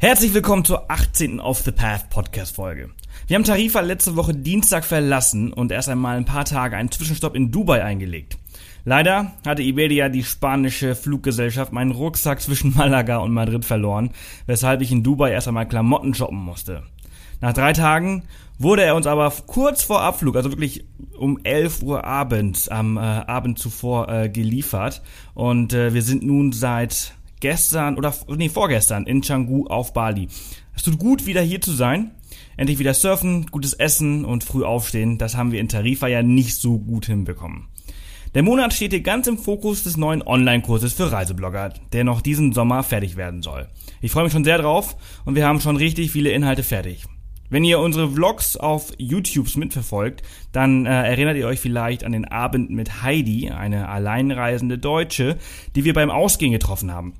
Herzlich 0.00 0.32
willkommen 0.32 0.64
zur 0.64 0.88
18. 0.92 1.40
Off 1.40 1.62
the 1.62 1.72
Path 1.72 2.08
Podcast 2.08 2.54
Folge. 2.54 2.90
Wir 3.26 3.34
haben 3.34 3.42
Tarifa 3.42 3.80
letzte 3.80 4.14
Woche 4.14 4.32
Dienstag 4.32 4.84
verlassen 4.84 5.52
und 5.52 5.72
erst 5.72 5.88
einmal 5.88 6.16
ein 6.16 6.24
paar 6.24 6.44
Tage 6.44 6.76
einen 6.76 6.92
Zwischenstopp 6.92 7.34
in 7.34 7.50
Dubai 7.50 7.82
eingelegt. 7.82 8.38
Leider 8.84 9.32
hatte 9.44 9.64
Iberia, 9.64 10.08
die 10.08 10.22
spanische 10.22 10.94
Fluggesellschaft, 10.94 11.72
meinen 11.72 11.90
Rucksack 11.90 12.40
zwischen 12.40 12.74
Malaga 12.76 13.16
und 13.16 13.32
Madrid 13.32 13.64
verloren, 13.64 14.10
weshalb 14.46 14.82
ich 14.82 14.92
in 14.92 15.02
Dubai 15.02 15.32
erst 15.32 15.48
einmal 15.48 15.66
Klamotten 15.66 16.14
shoppen 16.14 16.38
musste. 16.38 16.84
Nach 17.40 17.52
drei 17.52 17.72
Tagen 17.72 18.22
wurde 18.56 18.84
er 18.84 18.94
uns 18.94 19.08
aber 19.08 19.32
kurz 19.48 19.82
vor 19.82 20.02
Abflug, 20.02 20.36
also 20.36 20.52
wirklich 20.52 20.84
um 21.18 21.40
11 21.42 21.82
Uhr 21.82 22.04
abends, 22.04 22.68
am 22.68 22.98
äh, 22.98 23.00
Abend 23.00 23.58
zuvor 23.58 24.08
äh, 24.08 24.28
geliefert. 24.28 25.02
Und 25.34 25.72
äh, 25.72 25.92
wir 25.92 26.02
sind 26.02 26.22
nun 26.22 26.52
seit 26.52 27.17
gestern 27.40 27.96
oder 27.96 28.14
nee, 28.28 28.48
vorgestern 28.48 29.06
in 29.06 29.20
Canggu 29.20 29.66
auf 29.66 29.92
Bali. 29.92 30.28
Es 30.74 30.82
tut 30.82 30.98
gut, 30.98 31.26
wieder 31.26 31.42
hier 31.42 31.60
zu 31.60 31.72
sein. 31.72 32.12
Endlich 32.56 32.78
wieder 32.78 32.94
surfen, 32.94 33.46
gutes 33.46 33.72
Essen 33.72 34.24
und 34.24 34.44
früh 34.44 34.64
aufstehen. 34.64 35.18
Das 35.18 35.36
haben 35.36 35.52
wir 35.52 35.60
in 35.60 35.68
Tarifa 35.68 36.08
ja 36.08 36.22
nicht 36.22 36.56
so 36.56 36.78
gut 36.78 37.06
hinbekommen. 37.06 37.68
Der 38.34 38.42
Monat 38.42 38.74
steht 38.74 38.92
hier 38.92 39.00
ganz 39.00 39.26
im 39.26 39.38
Fokus 39.38 39.84
des 39.84 39.96
neuen 39.96 40.22
Online-Kurses 40.22 40.92
für 40.92 41.10
Reiseblogger, 41.10 41.72
der 41.92 42.04
noch 42.04 42.20
diesen 42.20 42.52
Sommer 42.52 42.82
fertig 42.82 43.16
werden 43.16 43.42
soll. 43.42 43.68
Ich 44.02 44.12
freue 44.12 44.24
mich 44.24 44.32
schon 44.32 44.44
sehr 44.44 44.58
drauf 44.58 44.96
und 45.24 45.34
wir 45.34 45.46
haben 45.46 45.60
schon 45.60 45.76
richtig 45.76 46.12
viele 46.12 46.30
Inhalte 46.30 46.62
fertig. 46.62 47.06
Wenn 47.50 47.64
ihr 47.64 47.78
unsere 47.78 48.10
Vlogs 48.10 48.58
auf 48.58 48.92
YouTube 48.98 49.56
mitverfolgt, 49.56 50.22
dann 50.52 50.84
äh, 50.84 50.90
erinnert 50.90 51.38
ihr 51.38 51.46
euch 51.46 51.60
vielleicht 51.60 52.04
an 52.04 52.12
den 52.12 52.26
Abend 52.26 52.68
mit 52.70 53.02
Heidi, 53.02 53.48
eine 53.50 53.88
alleinreisende 53.88 54.76
Deutsche, 54.76 55.38
die 55.74 55.84
wir 55.84 55.94
beim 55.94 56.10
Ausgehen 56.10 56.52
getroffen 56.52 56.92
haben. 56.92 57.14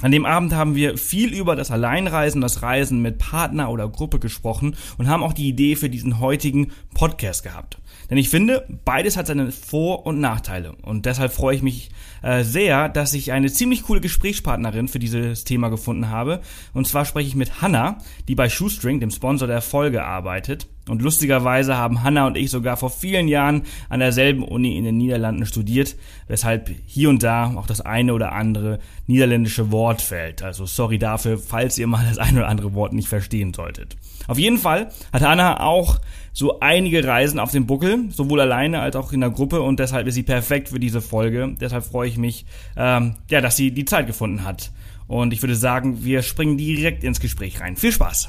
An 0.00 0.12
dem 0.12 0.26
Abend 0.26 0.54
haben 0.54 0.76
wir 0.76 0.96
viel 0.96 1.34
über 1.34 1.56
das 1.56 1.72
Alleinreisen, 1.72 2.40
das 2.40 2.62
Reisen 2.62 3.02
mit 3.02 3.18
Partner 3.18 3.68
oder 3.68 3.88
Gruppe 3.88 4.20
gesprochen 4.20 4.76
und 4.96 5.08
haben 5.08 5.24
auch 5.24 5.32
die 5.32 5.48
Idee 5.48 5.74
für 5.74 5.90
diesen 5.90 6.20
heutigen 6.20 6.70
Podcast 6.94 7.42
gehabt. 7.42 7.78
Denn 8.08 8.16
ich 8.16 8.28
finde, 8.28 8.64
beides 8.84 9.16
hat 9.16 9.26
seine 9.26 9.50
Vor- 9.50 10.06
und 10.06 10.20
Nachteile. 10.20 10.76
Und 10.82 11.04
deshalb 11.04 11.32
freue 11.32 11.56
ich 11.56 11.62
mich 11.62 11.90
äh, 12.22 12.44
sehr, 12.44 12.88
dass 12.88 13.12
ich 13.12 13.32
eine 13.32 13.50
ziemlich 13.52 13.82
coole 13.82 14.00
Gesprächspartnerin 14.00 14.86
für 14.86 15.00
dieses 15.00 15.42
Thema 15.42 15.68
gefunden 15.68 16.08
habe. 16.08 16.42
Und 16.72 16.86
zwar 16.86 17.04
spreche 17.04 17.28
ich 17.28 17.34
mit 17.34 17.60
Hannah, 17.60 17.98
die 18.28 18.36
bei 18.36 18.48
Shoestring, 18.48 19.00
dem 19.00 19.10
Sponsor 19.10 19.48
der 19.48 19.60
Folge, 19.62 20.04
arbeitet. 20.04 20.68
Und 20.88 21.02
lustigerweise 21.02 21.76
haben 21.76 22.02
Hannah 22.02 22.26
und 22.26 22.36
ich 22.36 22.50
sogar 22.50 22.76
vor 22.76 22.90
vielen 22.90 23.28
Jahren 23.28 23.62
an 23.88 24.00
derselben 24.00 24.42
Uni 24.42 24.76
in 24.76 24.84
den 24.84 24.96
Niederlanden 24.96 25.46
studiert, 25.46 25.96
weshalb 26.26 26.70
hier 26.86 27.08
und 27.08 27.22
da 27.22 27.54
auch 27.54 27.66
das 27.66 27.80
eine 27.80 28.14
oder 28.14 28.32
andere 28.32 28.78
niederländische 29.06 29.70
Wort 29.70 30.02
fällt. 30.02 30.42
Also 30.42 30.66
sorry 30.66 30.98
dafür, 30.98 31.38
falls 31.38 31.78
ihr 31.78 31.86
mal 31.86 32.04
das 32.08 32.18
eine 32.18 32.40
oder 32.40 32.48
andere 32.48 32.74
Wort 32.74 32.92
nicht 32.92 33.08
verstehen 33.08 33.52
solltet. 33.54 33.96
Auf 34.26 34.38
jeden 34.38 34.58
Fall 34.58 34.90
hat 35.12 35.22
Hannah 35.22 35.60
auch 35.60 35.98
so 36.32 36.60
einige 36.60 37.04
Reisen 37.04 37.40
auf 37.40 37.50
dem 37.50 37.66
Buckel, 37.66 38.10
sowohl 38.10 38.40
alleine 38.40 38.80
als 38.80 38.94
auch 38.94 39.12
in 39.12 39.20
der 39.20 39.30
Gruppe 39.30 39.60
und 39.60 39.80
deshalb 39.80 40.06
ist 40.06 40.14
sie 40.14 40.22
perfekt 40.22 40.68
für 40.68 40.78
diese 40.78 41.00
Folge. 41.00 41.54
Deshalb 41.60 41.84
freue 41.84 42.08
ich 42.08 42.16
mich, 42.16 42.46
ähm, 42.76 43.16
ja, 43.28 43.40
dass 43.40 43.56
sie 43.56 43.72
die 43.72 43.84
Zeit 43.84 44.06
gefunden 44.06 44.44
hat. 44.44 44.70
Und 45.08 45.32
ich 45.32 45.42
würde 45.42 45.56
sagen, 45.56 46.04
wir 46.04 46.22
springen 46.22 46.58
direkt 46.58 47.02
ins 47.02 47.18
Gespräch 47.18 47.60
rein. 47.60 47.76
Viel 47.76 47.92
Spaß! 47.92 48.28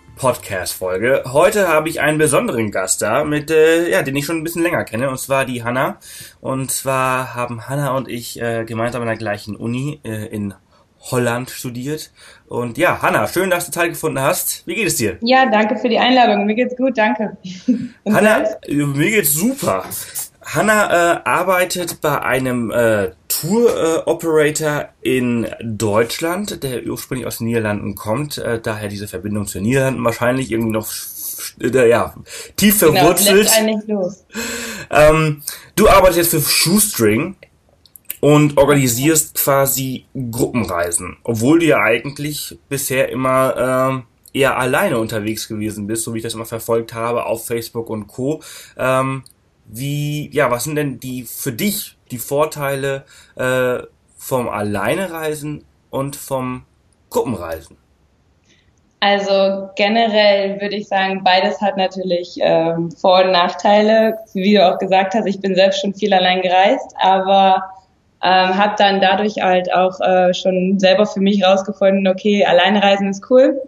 Podcast-Folge. 0.21 1.23
Heute 1.33 1.67
habe 1.67 1.89
ich 1.89 1.99
einen 1.99 2.19
besonderen 2.19 2.69
Gast 2.69 3.01
da, 3.01 3.23
mit, 3.23 3.49
äh, 3.49 3.89
ja, 3.89 4.03
den 4.03 4.15
ich 4.15 4.23
schon 4.23 4.37
ein 4.37 4.43
bisschen 4.43 4.61
länger 4.61 4.83
kenne, 4.83 5.09
und 5.09 5.19
zwar 5.19 5.45
die 5.45 5.63
Hanna. 5.63 5.97
Und 6.41 6.69
zwar 6.69 7.33
haben 7.33 7.67
Hanna 7.67 7.97
und 7.97 8.07
ich 8.07 8.39
äh, 8.39 8.63
gemeinsam 8.63 9.01
an 9.01 9.07
der 9.07 9.17
gleichen 9.17 9.55
Uni 9.55 9.99
äh, 10.03 10.27
in 10.27 10.53
Holland 11.09 11.49
studiert. 11.49 12.11
Und 12.47 12.77
ja, 12.77 13.01
Hanna, 13.01 13.27
schön, 13.27 13.49
dass 13.49 13.65
du 13.65 13.71
Zeit 13.71 13.89
gefunden 13.89 14.21
hast. 14.21 14.67
Wie 14.67 14.75
geht 14.75 14.85
es 14.85 14.97
dir? 14.97 15.17
Ja, 15.21 15.49
danke 15.49 15.77
für 15.77 15.89
die 15.89 15.97
Einladung. 15.97 16.45
Mir 16.45 16.53
geht's 16.53 16.77
gut, 16.77 16.95
danke. 16.99 17.37
Hanna, 18.05 18.45
mir 18.67 19.09
geht's 19.09 19.33
super. 19.33 19.85
Hanna 20.45 21.15
äh, 21.15 21.19
arbeitet 21.23 21.99
bei 21.99 22.21
einem 22.21 22.69
äh, 22.69 23.09
Tour-Operator 23.41 24.89
in 25.01 25.47
Deutschland, 25.63 26.61
der 26.63 26.85
ursprünglich 26.85 27.25
aus 27.25 27.39
den 27.39 27.47
Niederlanden 27.47 27.95
kommt, 27.95 28.37
äh, 28.37 28.59
daher 28.61 28.87
diese 28.87 29.07
Verbindung 29.07 29.47
zu 29.47 29.57
den 29.57 29.63
Niederlanden 29.63 30.03
wahrscheinlich 30.03 30.51
irgendwie 30.51 30.71
noch 30.71 30.91
äh, 31.59 31.89
ja, 31.89 32.13
tief 32.55 32.79
genau, 32.79 32.93
verwurzelt. 32.93 33.49
Genau. 33.87 34.13
Ähm, 34.91 35.41
du 35.75 35.89
arbeitest 35.89 36.33
jetzt 36.33 36.45
für 36.45 36.49
Shoestring 36.51 37.35
und 38.19 38.57
organisierst 38.57 39.35
quasi 39.35 40.05
Gruppenreisen, 40.13 41.17
obwohl 41.23 41.59
du 41.59 41.65
ja 41.65 41.79
eigentlich 41.79 42.59
bisher 42.69 43.09
immer 43.09 44.03
äh, 44.33 44.39
eher 44.39 44.59
alleine 44.59 44.99
unterwegs 44.99 45.47
gewesen 45.47 45.87
bist, 45.87 46.03
so 46.03 46.13
wie 46.13 46.17
ich 46.17 46.23
das 46.23 46.35
immer 46.35 46.45
verfolgt 46.45 46.93
habe 46.93 47.25
auf 47.25 47.47
Facebook 47.47 47.89
und 47.89 48.05
Co. 48.05 48.41
Ähm, 48.77 49.23
wie, 49.65 50.29
ja, 50.31 50.51
was 50.51 50.65
sind 50.65 50.75
denn 50.75 50.99
die 50.99 51.23
für 51.23 51.53
dich 51.53 51.97
die 52.11 52.17
Vorteile 52.17 53.03
äh, 53.35 53.79
vom 54.17 54.49
Alleinereisen 54.49 55.65
und 55.89 56.15
vom 56.15 56.65
Gruppenreisen? 57.09 57.77
Also 58.99 59.69
generell 59.75 60.61
würde 60.61 60.75
ich 60.75 60.87
sagen, 60.87 61.23
beides 61.23 61.59
hat 61.59 61.75
natürlich 61.75 62.37
ähm, 62.39 62.91
Vor- 62.91 63.25
und 63.25 63.31
Nachteile. 63.31 64.19
Wie 64.33 64.53
du 64.53 64.67
auch 64.67 64.77
gesagt 64.77 65.15
hast, 65.15 65.25
ich 65.25 65.41
bin 65.41 65.55
selbst 65.55 65.81
schon 65.81 65.95
viel 65.95 66.13
allein 66.13 66.43
gereist, 66.43 66.93
aber 67.01 67.63
ähm, 68.23 68.55
habe 68.55 68.75
dann 68.77 69.01
dadurch 69.01 69.41
halt 69.41 69.73
auch 69.73 69.99
äh, 70.01 70.35
schon 70.35 70.79
selber 70.79 71.07
für 71.07 71.19
mich 71.19 71.43
rausgefunden, 71.43 72.07
okay, 72.07 72.45
alleine 72.45 72.83
reisen 72.83 73.09
ist 73.09 73.25
cool, 73.31 73.59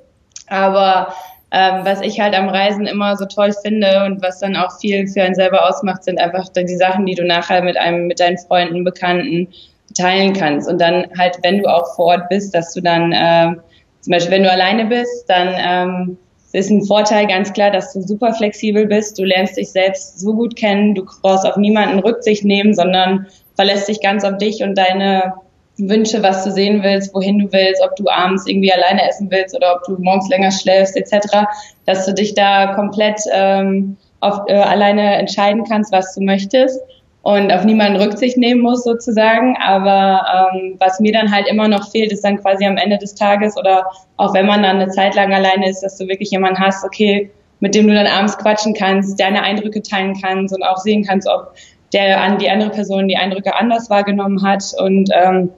aber 0.47 1.11
ähm, 1.53 1.81
was 1.85 2.01
ich 2.01 2.19
halt 2.19 2.35
am 2.35 2.49
Reisen 2.49 2.87
immer 2.87 3.15
so 3.15 3.25
toll 3.25 3.51
finde 3.63 4.05
und 4.05 4.23
was 4.23 4.39
dann 4.39 4.55
auch 4.55 4.79
viel 4.79 5.07
für 5.07 5.21
einen 5.21 5.35
selber 5.35 5.69
ausmacht, 5.69 6.03
sind 6.03 6.19
einfach 6.19 6.49
die 6.49 6.75
Sachen, 6.75 7.05
die 7.05 7.13
du 7.13 7.23
nachher 7.23 7.61
mit 7.61 7.77
einem, 7.77 8.07
mit 8.07 8.19
deinen 8.19 8.39
Freunden, 8.39 8.83
Bekannten 8.83 9.47
teilen 9.95 10.33
kannst. 10.33 10.67
Und 10.67 10.81
dann 10.81 11.05
halt, 11.15 11.37
wenn 11.43 11.59
du 11.59 11.67
auch 11.67 11.95
vor 11.95 12.05
Ort 12.05 12.29
bist, 12.29 12.55
dass 12.55 12.73
du 12.73 12.81
dann, 12.81 13.11
äh, 13.11 13.55
zum 14.01 14.11
Beispiel, 14.11 14.31
wenn 14.31 14.43
du 14.43 14.51
alleine 14.51 14.85
bist, 14.85 15.29
dann 15.29 15.53
ähm, 15.55 16.17
ist 16.53 16.71
ein 16.71 16.83
Vorteil 16.85 17.27
ganz 17.27 17.53
klar, 17.53 17.69
dass 17.69 17.93
du 17.93 18.01
super 18.01 18.33
flexibel 18.33 18.87
bist. 18.87 19.19
Du 19.19 19.23
lernst 19.23 19.55
dich 19.55 19.71
selbst 19.71 20.19
so 20.19 20.33
gut 20.33 20.55
kennen. 20.55 20.95
Du 20.95 21.05
brauchst 21.21 21.45
auf 21.45 21.57
niemanden 21.57 21.99
Rücksicht 21.99 22.43
nehmen, 22.43 22.73
sondern 22.73 23.27
verlässt 23.55 23.87
dich 23.87 24.01
ganz 24.01 24.23
auf 24.23 24.39
dich 24.39 24.63
und 24.63 24.75
deine 24.75 25.33
Wünsche, 25.77 26.21
was 26.21 26.43
du 26.43 26.51
sehen 26.51 26.83
willst, 26.83 27.13
wohin 27.15 27.39
du 27.39 27.51
willst, 27.51 27.81
ob 27.83 27.95
du 27.95 28.07
abends 28.07 28.45
irgendwie 28.47 28.71
alleine 28.71 29.07
essen 29.07 29.31
willst 29.31 29.55
oder 29.55 29.75
ob 29.75 29.83
du 29.85 30.01
morgens 30.01 30.29
länger 30.29 30.51
schläfst 30.51 30.95
etc., 30.95 31.47
dass 31.85 32.05
du 32.05 32.13
dich 32.13 32.35
da 32.35 32.73
komplett 32.75 33.19
ähm, 33.31 33.97
auf, 34.19 34.41
äh, 34.47 34.53
alleine 34.53 35.15
entscheiden 35.15 35.63
kannst, 35.63 35.91
was 35.91 36.13
du 36.13 36.21
möchtest 36.21 36.79
und 37.23 37.51
auf 37.51 37.63
niemanden 37.63 37.99
Rücksicht 37.99 38.37
nehmen 38.37 38.61
musst 38.61 38.83
sozusagen. 38.83 39.57
Aber 39.57 40.51
ähm, 40.53 40.75
was 40.77 40.99
mir 40.99 41.11
dann 41.11 41.31
halt 41.31 41.47
immer 41.47 41.67
noch 41.67 41.89
fehlt, 41.89 42.11
ist 42.11 42.23
dann 42.23 42.37
quasi 42.37 42.65
am 42.65 42.77
Ende 42.77 42.97
des 42.97 43.15
Tages 43.15 43.57
oder 43.57 43.87
auch 44.17 44.33
wenn 44.33 44.45
man 44.45 44.61
dann 44.61 44.75
eine 44.75 44.89
Zeit 44.89 45.15
lang 45.15 45.33
alleine 45.33 45.69
ist, 45.69 45.81
dass 45.81 45.97
du 45.97 46.07
wirklich 46.07 46.31
jemanden 46.31 46.59
hast, 46.59 46.85
okay, 46.85 47.31
mit 47.61 47.75
dem 47.75 47.87
du 47.87 47.93
dann 47.93 48.07
abends 48.07 48.37
quatschen 48.37 48.73
kannst, 48.73 49.19
deine 49.19 49.41
Eindrücke 49.41 49.81
teilen 49.81 50.15
kannst 50.21 50.53
und 50.53 50.63
auch 50.63 50.77
sehen 50.77 51.05
kannst, 51.05 51.27
ob 51.27 51.53
der 51.93 52.21
an 52.21 52.37
die 52.37 52.49
andere 52.49 52.71
Person 52.71 53.07
die 53.07 53.15
Eindrücke 53.15 53.55
anders 53.55 53.89
wahrgenommen 53.89 54.43
hat 54.43 54.63
und 54.77 55.09
ähm, 55.13 55.49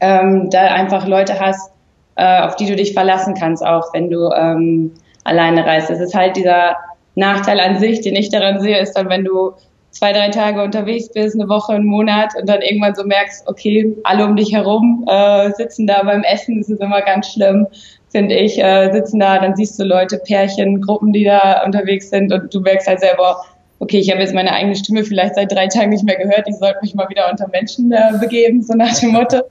ähm, 0.00 0.50
da 0.50 0.62
einfach 0.62 1.06
Leute 1.06 1.38
hast, 1.38 1.70
äh, 2.16 2.40
auf 2.42 2.56
die 2.56 2.66
du 2.66 2.76
dich 2.76 2.94
verlassen 2.94 3.34
kannst, 3.34 3.64
auch 3.64 3.92
wenn 3.92 4.10
du 4.10 4.30
ähm, 4.30 4.92
alleine 5.24 5.64
reist. 5.66 5.90
Das 5.90 6.00
ist 6.00 6.14
halt 6.14 6.36
dieser 6.36 6.76
Nachteil 7.14 7.60
an 7.60 7.78
sich, 7.78 8.00
den 8.00 8.16
ich 8.16 8.30
daran 8.30 8.60
sehe, 8.60 8.78
ist 8.78 8.92
dann, 8.92 9.08
wenn 9.08 9.24
du 9.24 9.52
zwei, 9.90 10.12
drei 10.12 10.28
Tage 10.28 10.62
unterwegs 10.62 11.10
bist, 11.10 11.34
eine 11.34 11.48
Woche, 11.48 11.72
einen 11.72 11.86
Monat 11.86 12.34
und 12.38 12.48
dann 12.48 12.60
irgendwann 12.60 12.94
so 12.94 13.04
merkst, 13.04 13.48
okay, 13.48 13.96
alle 14.04 14.26
um 14.26 14.36
dich 14.36 14.52
herum 14.52 15.04
äh, 15.08 15.50
sitzen 15.52 15.86
da 15.86 16.02
beim 16.02 16.22
Essen, 16.22 16.58
das 16.58 16.68
ist 16.68 16.82
immer 16.82 17.00
ganz 17.00 17.32
schlimm, 17.32 17.66
finde 18.10 18.34
ich, 18.34 18.62
äh, 18.62 18.92
sitzen 18.92 19.20
da, 19.20 19.38
dann 19.38 19.56
siehst 19.56 19.78
du 19.78 19.84
Leute, 19.84 20.18
Pärchen, 20.18 20.82
Gruppen, 20.82 21.12
die 21.12 21.24
da 21.24 21.64
unterwegs 21.64 22.10
sind 22.10 22.32
und 22.32 22.54
du 22.54 22.60
merkst 22.60 22.86
halt 22.86 23.00
selber, 23.00 23.40
okay, 23.78 23.98
ich 23.98 24.10
habe 24.10 24.20
jetzt 24.20 24.34
meine 24.34 24.52
eigene 24.52 24.74
Stimme 24.74 25.04
vielleicht 25.04 25.34
seit 25.34 25.52
drei 25.52 25.66
Tagen 25.66 25.90
nicht 25.90 26.04
mehr 26.04 26.16
gehört, 26.16 26.48
ich 26.48 26.56
sollte 26.56 26.78
mich 26.82 26.94
mal 26.94 27.08
wieder 27.08 27.30
unter 27.30 27.48
Menschen 27.48 27.92
äh, 27.92 28.18
begeben, 28.18 28.62
so 28.62 28.74
nach 28.74 28.98
dem 28.98 29.10
Motto. 29.10 29.42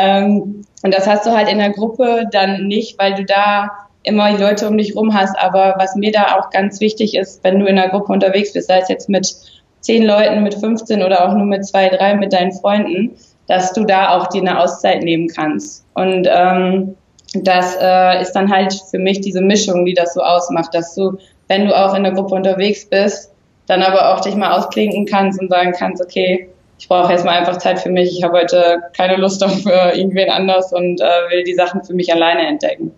Ähm, 0.00 0.62
und 0.84 0.94
das 0.94 1.08
hast 1.08 1.26
du 1.26 1.32
halt 1.32 1.48
in 1.48 1.58
der 1.58 1.70
Gruppe 1.70 2.28
dann 2.30 2.68
nicht, 2.68 3.00
weil 3.00 3.14
du 3.14 3.24
da 3.24 3.68
immer 4.04 4.30
die 4.30 4.40
Leute 4.40 4.68
um 4.68 4.78
dich 4.78 4.94
rum 4.94 5.12
hast. 5.12 5.36
Aber 5.36 5.74
was 5.76 5.96
mir 5.96 6.12
da 6.12 6.38
auch 6.38 6.50
ganz 6.50 6.80
wichtig 6.80 7.16
ist, 7.16 7.42
wenn 7.42 7.58
du 7.58 7.66
in 7.66 7.76
einer 7.76 7.88
Gruppe 7.90 8.12
unterwegs 8.12 8.52
bist, 8.52 8.68
sei 8.68 8.78
es 8.78 8.88
jetzt 8.88 9.08
mit 9.08 9.34
zehn 9.80 10.04
Leuten, 10.04 10.44
mit 10.44 10.54
15 10.54 11.02
oder 11.02 11.26
auch 11.26 11.34
nur 11.34 11.46
mit 11.46 11.66
zwei, 11.66 11.88
drei, 11.88 12.14
mit 12.14 12.32
deinen 12.32 12.52
Freunden, 12.52 13.16
dass 13.48 13.72
du 13.72 13.84
da 13.84 14.16
auch 14.16 14.28
dir 14.28 14.42
eine 14.42 14.60
Auszeit 14.60 15.02
nehmen 15.02 15.28
kannst. 15.28 15.84
Und 15.94 16.28
ähm, 16.30 16.94
das 17.34 17.76
äh, 17.80 18.22
ist 18.22 18.32
dann 18.32 18.50
halt 18.50 18.72
für 18.90 18.98
mich 18.98 19.20
diese 19.20 19.40
Mischung, 19.40 19.84
die 19.84 19.94
das 19.94 20.14
so 20.14 20.20
ausmacht, 20.20 20.74
dass 20.74 20.94
du, 20.94 21.18
wenn 21.48 21.66
du 21.66 21.76
auch 21.76 21.94
in 21.94 22.04
der 22.04 22.12
Gruppe 22.12 22.34
unterwegs 22.34 22.88
bist, 22.88 23.32
dann 23.68 23.82
aber 23.82 24.12
auch 24.12 24.20
dich 24.20 24.34
mal 24.34 24.52
ausklinken 24.52 25.06
kannst 25.06 25.40
und 25.40 25.48
sagen 25.48 25.72
kannst, 25.78 26.02
okay, 26.02 26.48
ich 26.78 26.88
brauche 26.88 27.12
jetzt 27.12 27.24
mal 27.24 27.38
einfach 27.38 27.58
Zeit 27.58 27.80
für 27.80 27.90
mich, 27.90 28.16
ich 28.16 28.24
habe 28.24 28.38
heute 28.38 28.82
keine 28.96 29.16
Lust 29.16 29.44
auf 29.44 29.66
äh, 29.66 29.98
irgendwen 29.98 30.30
anders 30.30 30.72
und 30.72 31.00
äh, 31.00 31.04
will 31.30 31.44
die 31.44 31.54
Sachen 31.54 31.84
für 31.84 31.94
mich 31.94 32.12
alleine 32.12 32.46
entdecken. 32.46 32.92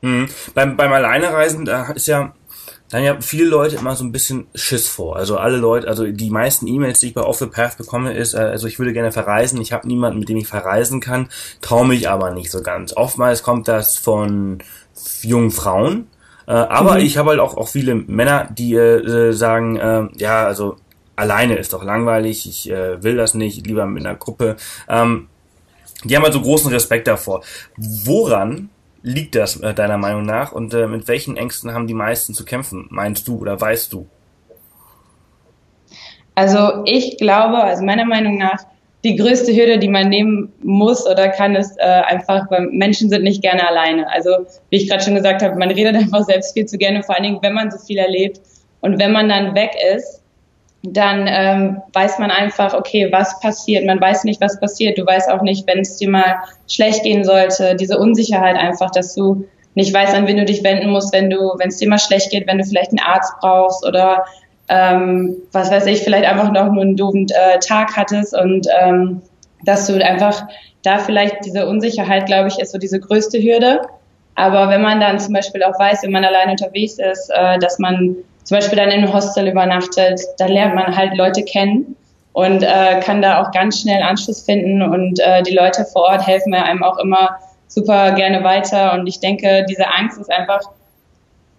Mhm. 0.00 0.28
Beim, 0.54 0.76
beim 0.76 0.92
Alleinereisen, 0.92 1.64
da 1.64 1.92
ist 1.92 2.06
ja 2.06 2.32
dann 2.88 3.02
ja 3.02 3.20
viele 3.20 3.46
Leute 3.46 3.76
immer 3.76 3.96
so 3.96 4.04
ein 4.04 4.12
bisschen 4.12 4.46
Schiss 4.54 4.88
vor. 4.88 5.16
Also 5.16 5.38
alle 5.38 5.56
Leute, 5.56 5.88
also 5.88 6.06
die 6.06 6.30
meisten 6.30 6.66
E-Mails, 6.66 7.00
die 7.00 7.08
ich 7.08 7.14
bei 7.14 7.22
Off 7.22 7.38
the 7.38 7.46
Path 7.46 7.78
bekomme, 7.78 8.12
ist, 8.14 8.34
äh, 8.34 8.38
also 8.38 8.68
ich 8.68 8.78
würde 8.78 8.92
gerne 8.92 9.12
verreisen, 9.12 9.60
ich 9.60 9.72
habe 9.72 9.86
niemanden, 9.86 10.18
mit 10.18 10.28
dem 10.28 10.36
ich 10.36 10.46
verreisen 10.46 11.00
kann, 11.00 11.28
traue 11.60 11.86
mich 11.86 12.08
aber 12.08 12.30
nicht 12.30 12.50
so 12.50 12.62
ganz. 12.62 12.96
Oftmals 12.96 13.42
kommt 13.42 13.68
das 13.68 13.96
von 13.96 14.58
jungen 15.22 15.50
Frauen, 15.50 16.06
äh, 16.46 16.52
aber 16.52 16.94
mhm. 16.94 17.00
ich 17.00 17.16
habe 17.16 17.30
halt 17.30 17.40
auch, 17.40 17.56
auch 17.56 17.68
viele 17.68 17.94
Männer, 17.94 18.48
die 18.50 18.74
äh, 18.74 19.32
sagen, 19.32 19.76
äh, 19.76 20.08
ja, 20.16 20.46
also 20.46 20.76
alleine 21.16 21.56
ist 21.56 21.72
doch 21.72 21.82
langweilig, 21.82 22.46
ich 22.48 22.70
äh, 22.70 23.02
will 23.02 23.16
das 23.16 23.34
nicht, 23.34 23.66
lieber 23.66 23.86
mit 23.86 24.06
einer 24.06 24.16
Gruppe. 24.16 24.56
Ähm, 24.88 25.28
die 26.04 26.14
haben 26.14 26.22
halt 26.22 26.34
so 26.34 26.42
großen 26.42 26.70
Respekt 26.70 27.08
davor. 27.08 27.42
Woran 27.76 28.68
liegt 29.02 29.34
das 29.34 29.56
äh, 29.56 29.74
deiner 29.74 29.98
Meinung 29.98 30.24
nach 30.24 30.52
und 30.52 30.74
äh, 30.74 30.86
mit 30.86 31.08
welchen 31.08 31.36
Ängsten 31.36 31.72
haben 31.72 31.86
die 31.86 31.94
meisten 31.94 32.34
zu 32.34 32.44
kämpfen, 32.44 32.86
meinst 32.90 33.26
du 33.26 33.38
oder 33.38 33.60
weißt 33.60 33.92
du? 33.92 34.06
Also 36.34 36.82
ich 36.84 37.16
glaube, 37.16 37.56
also 37.56 37.82
meiner 37.82 38.04
Meinung 38.04 38.36
nach, 38.36 38.58
die 39.04 39.16
größte 39.16 39.54
Hürde, 39.54 39.78
die 39.78 39.88
man 39.88 40.08
nehmen 40.08 40.52
muss 40.62 41.06
oder 41.06 41.28
kann, 41.28 41.54
ist 41.54 41.78
äh, 41.78 41.82
einfach, 41.82 42.50
weil 42.50 42.68
Menschen 42.72 43.08
sind 43.08 43.22
nicht 43.22 43.42
gerne 43.42 43.66
alleine. 43.66 44.10
Also 44.10 44.30
wie 44.70 44.78
ich 44.78 44.88
gerade 44.88 45.04
schon 45.04 45.14
gesagt 45.14 45.42
habe, 45.42 45.56
man 45.56 45.70
redet 45.70 45.94
einfach 45.96 46.24
selbst 46.24 46.54
viel 46.54 46.66
zu 46.66 46.78
gerne, 46.78 47.02
vor 47.02 47.14
allen 47.14 47.24
Dingen, 47.24 47.38
wenn 47.42 47.54
man 47.54 47.70
so 47.70 47.78
viel 47.78 47.98
erlebt. 47.98 48.40
Und 48.80 48.98
wenn 48.98 49.12
man 49.12 49.28
dann 49.28 49.54
weg 49.54 49.72
ist, 49.94 50.22
dann 50.82 51.26
ähm, 51.28 51.82
weiß 51.92 52.18
man 52.18 52.30
einfach, 52.30 52.74
okay, 52.74 53.08
was 53.10 53.40
passiert. 53.40 53.84
Man 53.84 54.00
weiß 54.00 54.24
nicht, 54.24 54.40
was 54.40 54.60
passiert. 54.60 54.98
Du 54.98 55.04
weißt 55.04 55.30
auch 55.30 55.42
nicht, 55.42 55.66
wenn 55.66 55.80
es 55.80 55.96
dir 55.96 56.08
mal 56.08 56.36
schlecht 56.68 57.02
gehen 57.02 57.24
sollte. 57.24 57.74
Diese 57.74 57.98
Unsicherheit 57.98 58.56
einfach, 58.56 58.90
dass 58.90 59.14
du 59.14 59.46
nicht 59.74 59.92
weißt, 59.92 60.14
an 60.14 60.26
wen 60.26 60.38
du 60.38 60.44
dich 60.44 60.64
wenden 60.64 60.90
musst, 60.90 61.12
wenn 61.12 61.28
du, 61.28 61.54
wenn 61.58 61.68
es 61.68 61.78
dir 61.78 61.88
mal 61.88 61.98
schlecht 61.98 62.30
geht, 62.30 62.46
wenn 62.46 62.58
du 62.58 62.64
vielleicht 62.64 62.90
einen 62.90 63.00
Arzt 63.00 63.32
brauchst 63.40 63.84
oder 63.86 64.24
ähm, 64.68 65.36
was 65.52 65.70
weiß 65.70 65.86
ich, 65.86 66.00
vielleicht 66.00 66.24
einfach 66.24 66.50
noch 66.50 66.72
nur 66.72 66.82
einen 66.82 66.96
doofen 66.96 67.26
äh, 67.28 67.58
Tag 67.58 67.96
hattest 67.96 68.36
und 68.36 68.66
ähm, 68.80 69.22
dass 69.64 69.86
du 69.86 70.04
einfach 70.04 70.46
da 70.82 70.98
vielleicht 70.98 71.44
diese 71.44 71.66
Unsicherheit, 71.66 72.26
glaube 72.26 72.48
ich, 72.48 72.58
ist 72.58 72.72
so 72.72 72.78
diese 72.78 73.00
größte 73.00 73.38
Hürde. 73.38 73.82
Aber 74.34 74.68
wenn 74.68 74.82
man 74.82 75.00
dann 75.00 75.18
zum 75.18 75.32
Beispiel 75.32 75.62
auch 75.62 75.78
weiß, 75.78 76.02
wenn 76.02 76.12
man 76.12 76.24
allein 76.24 76.50
unterwegs 76.50 76.98
ist, 76.98 77.30
äh, 77.34 77.58
dass 77.58 77.78
man 77.78 78.16
zum 78.44 78.58
Beispiel 78.58 78.78
dann 78.78 78.90
in 78.90 79.02
einem 79.02 79.12
Hostel 79.12 79.48
übernachtet, 79.48 80.20
da 80.38 80.46
lernt 80.46 80.74
man 80.74 80.96
halt 80.96 81.16
Leute 81.16 81.42
kennen 81.42 81.96
und 82.32 82.62
äh, 82.62 83.00
kann 83.00 83.22
da 83.22 83.42
auch 83.42 83.50
ganz 83.50 83.80
schnell 83.80 84.02
Anschluss 84.02 84.42
finden 84.42 84.82
und 84.82 85.18
äh, 85.20 85.42
die 85.42 85.54
Leute 85.54 85.84
vor 85.84 86.02
Ort 86.02 86.26
helfen 86.26 86.54
einem 86.54 86.84
auch 86.84 86.98
immer 86.98 87.38
super 87.66 88.12
gerne 88.12 88.44
weiter 88.44 88.92
und 88.92 89.06
ich 89.06 89.20
denke, 89.20 89.64
diese 89.68 89.86
Angst 89.88 90.20
ist 90.20 90.30
einfach 90.30 90.60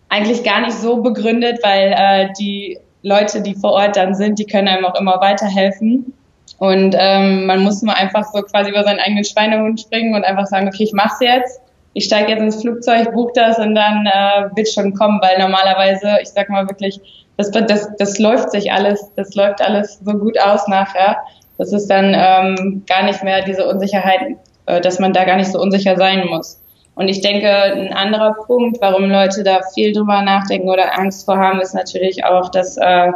eigentlich 0.09 0.44
gar 0.44 0.62
nicht 0.62 0.77
so 0.77 1.01
begründet, 1.01 1.59
weil 1.63 1.94
äh, 1.98 2.30
die 2.39 2.80
Leute, 3.07 3.42
die 3.42 3.56
vor 3.56 3.71
Ort 3.71 3.95
dann 3.95 4.15
sind, 4.15 4.39
die 4.39 4.45
können 4.45 4.68
einem 4.68 4.86
auch 4.86 5.00
immer 5.00 5.19
weiterhelfen. 5.21 6.13
Und 6.59 6.95
ähm, 6.98 7.45
man 7.45 7.62
muss 7.62 7.81
nur 7.81 7.95
einfach 7.95 8.25
so 8.33 8.42
quasi 8.42 8.69
über 8.71 8.83
seinen 8.83 9.00
eigenen 9.00 9.24
Schweinehund 9.24 9.80
springen 9.80 10.15
und 10.15 10.24
einfach 10.24 10.48
sagen, 10.48 10.68
okay, 10.68 10.83
ich 10.83 10.94
mach's 10.94 11.19
jetzt 11.19 11.62
ich 11.98 12.06
steige 12.06 12.31
jetzt 12.31 12.42
ins 12.42 12.62
Flugzeug, 12.62 13.12
buche 13.12 13.31
das 13.33 13.57
und 13.57 13.74
dann 13.74 14.06
äh, 14.06 14.56
wird 14.56 14.69
schon 14.69 14.94
kommen, 14.94 15.19
weil 15.19 15.39
normalerweise, 15.39 16.19
ich 16.21 16.30
sag 16.30 16.48
mal 16.48 16.69
wirklich, 16.69 17.00
das, 17.38 17.50
das, 17.50 17.89
das 17.98 18.19
läuft 18.19 18.51
sich 18.51 18.71
alles, 18.71 19.12
das 19.15 19.33
läuft 19.33 19.62
alles 19.62 20.00
so 20.06 20.13
gut 20.13 20.39
aus 20.39 20.68
nachher. 20.68 21.18
Das 21.57 21.74
ist 21.74 21.88
dann 21.88 22.13
ähm, 22.15 22.83
gar 22.88 23.04
nicht 23.04 23.24
mehr 23.24 23.44
diese 23.44 23.68
Unsicherheit, 23.68 24.21
äh, 24.68 24.80
dass 24.80 25.00
man 25.00 25.12
da 25.12 25.24
gar 25.24 25.38
nicht 25.38 25.51
so 25.51 25.59
unsicher 25.59 25.98
sein 25.98 26.27
muss. 26.27 26.62
Und 26.98 27.10
ich 27.10 27.22
denke, 27.22 27.48
ein 27.48 27.94
anderer 27.94 28.34
Punkt, 28.48 28.80
warum 28.82 29.08
Leute 29.12 29.44
da 29.44 29.60
viel 29.76 29.94
drüber 29.94 30.24
nachdenken 30.24 30.68
oder 30.68 30.98
Angst 30.98 31.26
vor 31.26 31.38
haben, 31.38 31.62
ist 31.62 31.76
natürlich 31.76 32.26
auch 32.26 32.50
das 32.50 32.76
äh, 32.78 33.12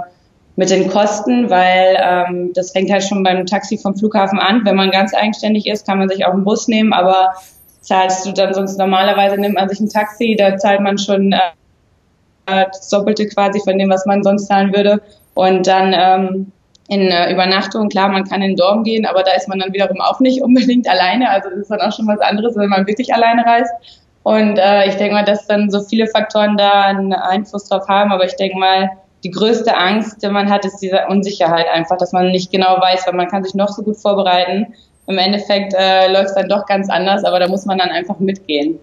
mit 0.56 0.69
den 0.69 0.88
Kosten, 0.88 1.50
weil 1.50 1.98
ähm, 2.00 2.51
das 2.54 2.74
fängt 2.74 2.92
halt 2.92 3.04
schon 3.04 3.24
beim 3.24 3.44
Taxi 3.48 3.80
vom 3.80 3.95
Flughafen 3.95 4.38
an. 4.38 4.62
Wenn 4.66 4.75
man 4.75 4.92
ganz 4.92 5.16
eigenständig 5.16 5.66
ist, 5.66 5.88
kann 5.88 5.98
man 5.98 6.10
sich 6.10 6.24
auch 6.28 6.33
einen 6.33 6.44
Bus 6.44 6.68
nehmen, 6.68 6.94
aber 6.94 7.33
zahlst 7.80 8.24
du 8.28 8.33
dann 8.33 8.54
sonst 8.54 8.78
normalerweise 8.78 9.42
nimmt 9.42 9.56
man 9.56 9.68
sich 9.68 9.80
ein 9.80 9.89
Taxi, 9.89 10.36
da 10.38 10.57
zahlt 10.57 10.81
man 10.81 11.00
schon 11.00 11.31
äh, 11.31 11.39
das 12.45 12.88
Doppelte 12.89 13.27
quasi 13.30 13.62
von 13.62 13.80
dem, 13.80 13.89
was 13.89 14.06
man 14.06 14.22
sonst 14.22 14.45
zahlen 14.45 14.75
würde. 14.75 15.01
Und 15.34 15.66
dann 15.66 15.95
ähm, 15.98 16.51
in 16.91 17.07
äh, 17.07 17.31
Übernachtung, 17.31 17.89
klar, 17.89 18.09
man 18.09 18.25
kann 18.25 18.41
in 18.41 18.49
den 18.49 18.57
Dorm 18.57 18.83
gehen, 18.83 19.05
aber 19.05 19.23
da 19.23 19.31
ist 19.31 19.47
man 19.47 19.59
dann 19.59 19.73
wiederum 19.73 20.01
auch 20.01 20.19
nicht 20.19 20.41
unbedingt 20.43 20.89
alleine. 20.89 21.29
Also 21.29 21.49
das 21.49 21.59
ist 21.59 21.71
dann 21.71 21.81
auch 21.81 21.95
schon 21.95 22.07
was 22.07 22.19
anderes, 22.19 22.55
wenn 22.55 22.69
man 22.69 22.85
wirklich 22.85 23.13
alleine 23.13 23.45
reist. 23.45 23.71
Und 24.23 24.59
äh, 24.59 24.88
ich 24.88 24.95
denke 24.95 25.15
mal, 25.15 25.25
dass 25.25 25.47
dann 25.47 25.71
so 25.71 25.81
viele 25.81 26.05
Faktoren 26.07 26.57
da 26.57 26.81
einen 26.81 27.13
Einfluss 27.13 27.69
drauf 27.69 27.88
haben. 27.88 28.11
Aber 28.11 28.25
ich 28.25 28.35
denke 28.35 28.57
mal, 28.59 28.89
die 29.23 29.31
größte 29.31 29.75
Angst, 29.75 30.21
die 30.21 30.27
man 30.27 30.49
hat, 30.49 30.65
ist 30.65 30.77
diese 30.77 31.07
Unsicherheit 31.07 31.67
einfach, 31.73 31.97
dass 31.97 32.11
man 32.11 32.27
nicht 32.27 32.51
genau 32.51 32.79
weiß, 32.79 33.07
weil 33.07 33.15
man 33.15 33.27
kann 33.27 33.43
sich 33.43 33.55
noch 33.55 33.69
so 33.69 33.81
gut 33.81 33.97
vorbereiten 33.97 34.67
im 35.07 35.17
Endeffekt 35.17 35.73
äh, 35.73 36.11
läuft 36.11 36.29
es 36.29 36.35
dann 36.35 36.49
doch 36.49 36.65
ganz 36.65 36.89
anders, 36.89 37.23
aber 37.23 37.39
da 37.39 37.47
muss 37.47 37.65
man 37.65 37.77
dann 37.77 37.89
einfach 37.89 38.19
mitgehen. 38.19 38.79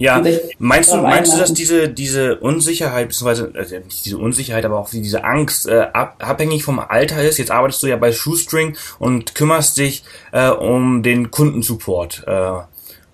Ja, 0.00 0.24
meinst 0.58 0.90
du, 0.90 0.96
meinst 0.96 1.34
du, 1.34 1.38
dass 1.38 1.52
diese, 1.52 1.90
diese 1.90 2.38
Unsicherheit, 2.38 3.08
beziehungsweise 3.08 3.52
also 3.54 3.76
nicht 3.76 4.06
diese 4.06 4.16
Unsicherheit, 4.16 4.64
aber 4.64 4.78
auch 4.78 4.88
diese 4.88 5.24
Angst 5.24 5.68
äh, 5.68 5.88
ab, 5.92 6.16
abhängig 6.20 6.64
vom 6.64 6.78
Alter 6.78 7.22
ist? 7.22 7.36
Jetzt 7.36 7.50
arbeitest 7.50 7.82
du 7.82 7.86
ja 7.86 7.98
bei 7.98 8.10
Shoestring 8.10 8.78
und 8.98 9.34
kümmerst 9.34 9.76
dich 9.76 10.02
äh, 10.32 10.48
um 10.48 11.02
den 11.02 11.30
Kundensupport 11.30 12.24
äh, 12.26 12.30
ja. 12.30 12.66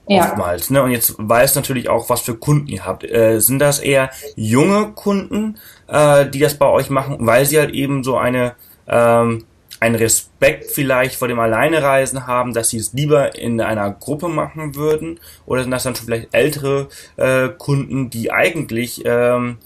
oftmals. 0.07 0.71
Ne? 0.71 0.81
Und 0.81 0.93
jetzt 0.93 1.17
weißt 1.19 1.57
natürlich 1.57 1.89
auch, 1.89 2.09
was 2.09 2.21
für 2.21 2.37
Kunden 2.37 2.69
ihr 2.69 2.87
habt. 2.87 3.03
Äh, 3.03 3.41
sind 3.41 3.59
das 3.59 3.81
eher 3.81 4.11
junge 4.37 4.93
Kunden, 4.93 5.59
äh, 5.89 6.31
die 6.31 6.39
das 6.39 6.55
bei 6.55 6.67
euch 6.67 6.89
machen, 6.89 7.17
weil 7.19 7.47
sie 7.47 7.59
halt 7.59 7.73
eben 7.73 8.05
so 8.05 8.17
eine 8.17 8.55
ähm, 8.87 9.45
einen 9.81 9.95
Respekt 9.95 10.71
vielleicht 10.71 11.17
vor 11.17 11.29
dem 11.29 11.39
Alleinereisen 11.39 12.27
haben, 12.27 12.55
dass 12.55 12.71
sie 12.71 12.79
es 12.79 12.93
lieber 12.93 13.37
in 13.39 13.61
einer 13.61 13.91
Gruppe 13.91 14.29
machen 14.29 14.75
würden? 14.75 15.21
Oder 15.45 15.63
sind 15.63 15.71
das 15.71 15.83
dann 15.83 15.95
schon 15.95 16.07
vielleicht 16.07 16.35
ältere 16.35 16.89
äh, 17.17 17.49
Kunden, 17.49 18.11
die 18.11 18.33
eigentlich 18.33 19.03
ähm, 19.05 19.59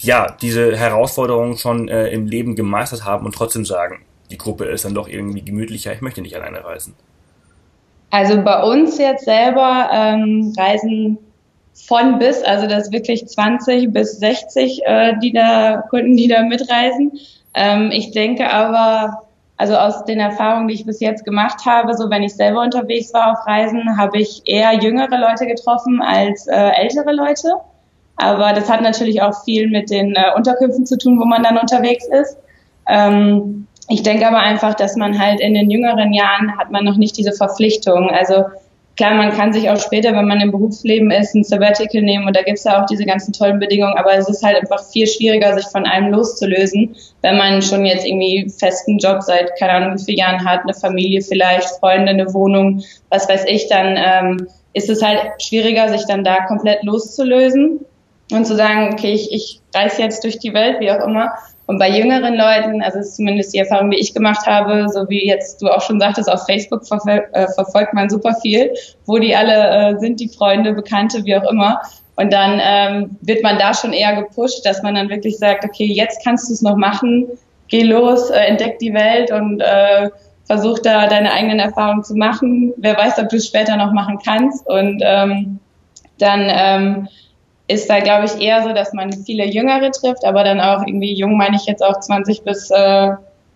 ja 0.00 0.36
diese 0.42 0.76
Herausforderungen 0.76 1.56
schon 1.56 1.88
äh, 1.88 2.08
im 2.08 2.26
Leben 2.26 2.54
gemeistert 2.54 3.04
haben 3.04 3.24
und 3.24 3.34
trotzdem 3.34 3.64
sagen, 3.64 4.04
die 4.30 4.38
Gruppe 4.38 4.64
ist 4.64 4.84
dann 4.84 4.94
doch 4.94 5.08
irgendwie 5.08 5.42
gemütlicher, 5.42 5.92
ich 5.92 6.00
möchte 6.00 6.20
nicht 6.20 6.36
alleine 6.36 6.64
reisen? 6.64 6.94
Also 8.10 8.42
bei 8.42 8.62
uns 8.62 8.98
jetzt 8.98 9.24
selber 9.24 9.88
ähm, 9.92 10.52
reisen 10.56 11.18
von 11.74 12.18
bis, 12.18 12.42
also 12.42 12.68
das 12.68 12.92
wirklich 12.92 13.26
20 13.26 13.92
bis 13.92 14.18
60 14.18 14.82
äh, 14.84 15.14
die 15.20 15.32
da 15.32 15.82
Kunden, 15.90 16.16
die 16.16 16.28
da 16.28 16.42
mitreisen. 16.42 17.12
Ähm, 17.54 17.90
ich 17.92 18.10
denke 18.10 18.50
aber, 18.50 19.22
also 19.56 19.76
aus 19.76 20.04
den 20.04 20.18
Erfahrungen, 20.18 20.68
die 20.68 20.74
ich 20.74 20.86
bis 20.86 21.00
jetzt 21.00 21.24
gemacht 21.24 21.64
habe, 21.64 21.94
so 21.94 22.10
wenn 22.10 22.22
ich 22.22 22.34
selber 22.34 22.62
unterwegs 22.62 23.14
war 23.14 23.32
auf 23.32 23.46
Reisen, 23.46 23.96
habe 23.96 24.18
ich 24.18 24.42
eher 24.44 24.74
jüngere 24.74 25.16
Leute 25.18 25.46
getroffen 25.46 26.02
als 26.02 26.46
äh, 26.48 26.70
ältere 26.76 27.12
Leute. 27.12 27.54
Aber 28.16 28.52
das 28.52 28.70
hat 28.70 28.80
natürlich 28.80 29.22
auch 29.22 29.44
viel 29.44 29.68
mit 29.68 29.90
den 29.90 30.14
äh, 30.14 30.34
Unterkünften 30.36 30.86
zu 30.86 30.98
tun, 30.98 31.18
wo 31.20 31.24
man 31.24 31.42
dann 31.42 31.58
unterwegs 31.58 32.06
ist. 32.06 32.36
Ähm, 32.88 33.66
ich 33.88 34.02
denke 34.02 34.26
aber 34.26 34.38
einfach, 34.38 34.74
dass 34.74 34.96
man 34.96 35.18
halt 35.18 35.40
in 35.40 35.54
den 35.54 35.70
jüngeren 35.70 36.12
Jahren 36.12 36.56
hat 36.58 36.70
man 36.70 36.84
noch 36.84 36.96
nicht 36.96 37.16
diese 37.16 37.32
Verpflichtung. 37.32 38.10
Also 38.10 38.44
Klar, 38.96 39.14
man 39.14 39.32
kann 39.32 39.52
sich 39.52 39.68
auch 39.68 39.80
später, 39.80 40.14
wenn 40.14 40.28
man 40.28 40.40
im 40.40 40.52
Berufsleben 40.52 41.10
ist, 41.10 41.34
ein 41.34 41.42
Sabbatical 41.42 42.02
nehmen 42.02 42.28
und 42.28 42.36
da 42.36 42.42
gibt's 42.42 42.62
ja 42.62 42.80
auch 42.80 42.86
diese 42.86 43.04
ganzen 43.04 43.32
tollen 43.32 43.58
Bedingungen, 43.58 43.98
aber 43.98 44.14
es 44.14 44.28
ist 44.28 44.44
halt 44.44 44.56
einfach 44.56 44.84
viel 44.92 45.06
schwieriger, 45.08 45.52
sich 45.54 45.66
von 45.66 45.84
allem 45.84 46.12
loszulösen, 46.12 46.94
wenn 47.22 47.36
man 47.36 47.60
schon 47.60 47.84
jetzt 47.84 48.06
irgendwie 48.06 48.48
festen 48.56 48.98
Job 48.98 49.22
seit, 49.22 49.50
keine 49.58 49.72
Ahnung, 49.72 49.98
wie 49.98 50.04
vielen 50.04 50.18
Jahren 50.18 50.44
hat, 50.44 50.60
eine 50.62 50.74
Familie 50.74 51.22
vielleicht, 51.22 51.68
Freunde, 51.80 52.10
eine 52.10 52.32
Wohnung, 52.34 52.84
was 53.10 53.28
weiß 53.28 53.46
ich, 53.48 53.68
dann 53.68 53.96
ähm, 53.96 54.46
ist 54.74 54.88
es 54.88 55.02
halt 55.02 55.20
schwieriger, 55.42 55.88
sich 55.88 56.06
dann 56.06 56.22
da 56.22 56.44
komplett 56.46 56.84
loszulösen 56.84 57.80
und 58.30 58.46
zu 58.46 58.54
sagen, 58.54 58.92
okay, 58.92 59.12
ich, 59.12 59.32
ich 59.32 59.60
reise 59.74 60.02
jetzt 60.02 60.22
durch 60.22 60.38
die 60.38 60.54
Welt, 60.54 60.78
wie 60.78 60.90
auch 60.92 61.04
immer. 61.04 61.32
Und 61.66 61.78
bei 61.78 61.88
jüngeren 61.88 62.34
Leuten, 62.34 62.82
also 62.82 62.98
ist 62.98 63.16
zumindest 63.16 63.54
die 63.54 63.58
Erfahrung, 63.58 63.90
die 63.90 63.98
ich 63.98 64.12
gemacht 64.12 64.46
habe, 64.46 64.86
so 64.92 65.08
wie 65.08 65.26
jetzt 65.26 65.62
du 65.62 65.68
auch 65.68 65.80
schon 65.80 65.98
sagtest, 65.98 66.30
auf 66.30 66.44
Facebook 66.44 66.86
verfol 66.86 67.24
äh, 67.32 67.46
verfolgt 67.54 67.94
man 67.94 68.10
super 68.10 68.34
viel, 68.42 68.72
wo 69.06 69.18
die 69.18 69.34
alle 69.34 69.94
äh, 69.94 69.98
sind, 69.98 70.20
die 70.20 70.28
Freunde, 70.28 70.74
Bekannte, 70.74 71.24
wie 71.24 71.36
auch 71.36 71.50
immer. 71.50 71.80
Und 72.16 72.32
dann 72.32 72.60
ähm, 72.62 73.16
wird 73.22 73.42
man 73.42 73.58
da 73.58 73.72
schon 73.74 73.92
eher 73.92 74.14
gepusht, 74.14 74.64
dass 74.64 74.82
man 74.82 74.94
dann 74.94 75.08
wirklich 75.08 75.38
sagt, 75.38 75.64
okay, 75.64 75.86
jetzt 75.86 76.22
kannst 76.22 76.48
du 76.48 76.52
es 76.52 76.62
noch 76.62 76.76
machen, 76.76 77.26
geh 77.68 77.82
los, 77.82 78.30
äh, 78.30 78.40
entdeck 78.40 78.78
die 78.78 78.92
Welt 78.92 79.32
und 79.32 79.60
äh, 79.60 80.10
versuch 80.44 80.78
da 80.80 81.06
deine 81.06 81.32
eigenen 81.32 81.58
Erfahrungen 81.58 82.04
zu 82.04 82.14
machen. 82.14 82.72
Wer 82.76 82.96
weiß, 82.96 83.18
ob 83.18 83.30
du 83.30 83.36
es 83.36 83.46
später 83.46 83.76
noch 83.76 83.92
machen 83.92 84.18
kannst. 84.24 84.66
Und 84.68 85.02
ähm, 85.04 85.58
dann 86.18 86.46
ähm, 86.48 87.08
ist 87.66 87.88
da, 87.88 88.00
glaube 88.00 88.26
ich, 88.26 88.40
eher 88.40 88.62
so, 88.62 88.72
dass 88.72 88.92
man 88.92 89.12
viele 89.12 89.46
Jüngere 89.46 89.90
trifft, 89.90 90.24
aber 90.24 90.44
dann 90.44 90.60
auch 90.60 90.86
irgendwie 90.86 91.14
jung 91.14 91.36
meine 91.36 91.56
ich 91.56 91.66
jetzt 91.66 91.82
auch 91.82 91.98
20 91.98 92.42
bis, 92.42 92.70
äh, 92.70 93.10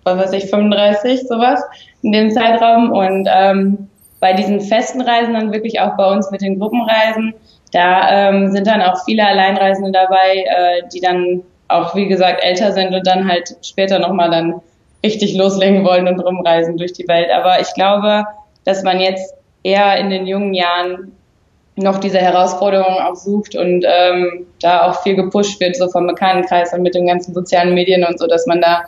was 0.05 0.19
weiß 0.19 0.33
ich, 0.33 0.49
35, 0.49 1.29
sowas 1.29 1.63
in 2.03 2.13
dem 2.13 2.31
Zeitraum. 2.31 2.91
Und 2.91 3.29
ähm, 3.31 3.89
bei 4.21 4.33
diesen 4.33 4.61
festen 4.61 5.03
Reisen 5.03 5.35
dann 5.35 5.53
wirklich 5.53 5.81
auch 5.81 5.97
bei 5.97 6.11
uns 6.11 6.31
mit 6.31 6.41
den 6.41 6.59
Gruppenreisen, 6.59 7.35
da 7.73 8.31
ähm, 8.31 8.51
sind 8.51 8.67
dann 8.67 8.81
auch 8.81 9.05
viele 9.05 9.27
Alleinreisende 9.27 9.93
dabei, 9.93 10.45
äh, 10.47 10.83
die 10.93 11.01
dann 11.01 11.43
auch, 11.69 11.95
wie 11.95 12.09
gesagt, 12.09 12.43
älter 12.43 12.73
sind 12.73 12.95
und 12.95 13.07
dann 13.07 13.29
halt 13.29 13.57
später 13.63 13.99
nochmal 13.99 14.31
dann 14.31 14.61
richtig 15.05 15.37
loslegen 15.37 15.85
wollen 15.85 16.09
und 16.09 16.19
rumreisen 16.19 16.79
durch 16.79 16.95
die 16.95 17.07
Welt. 17.09 17.31
Aber 17.31 17.61
ich 17.61 17.73
glaube, 17.75 18.25
dass 18.65 18.83
man 18.83 19.01
jetzt 19.01 19.35
eher 19.63 19.99
in 19.99 20.09
den 20.09 20.27
jungen 20.27 20.55
Jahren 20.55 21.13
noch 21.79 21.99
diese 21.99 22.19
Herausforderungen 22.19 22.99
auch 23.03 23.17
sucht 23.17 23.55
und 23.55 23.85
ähm, 23.87 24.47
da 24.61 24.83
auch 24.83 25.03
viel 25.03 25.17
gepusht 25.17 25.61
wird, 25.61 25.77
so 25.77 25.89
vom 25.89 26.07
Bekanntenkreis 26.07 26.73
und 26.73 26.83
mit 26.83 26.95
den 26.95 27.07
ganzen 27.07 27.35
sozialen 27.35 27.75
Medien 27.75 28.05
und 28.05 28.19
so, 28.19 28.27
dass 28.27 28.47
man 28.47 28.61
da 28.61 28.85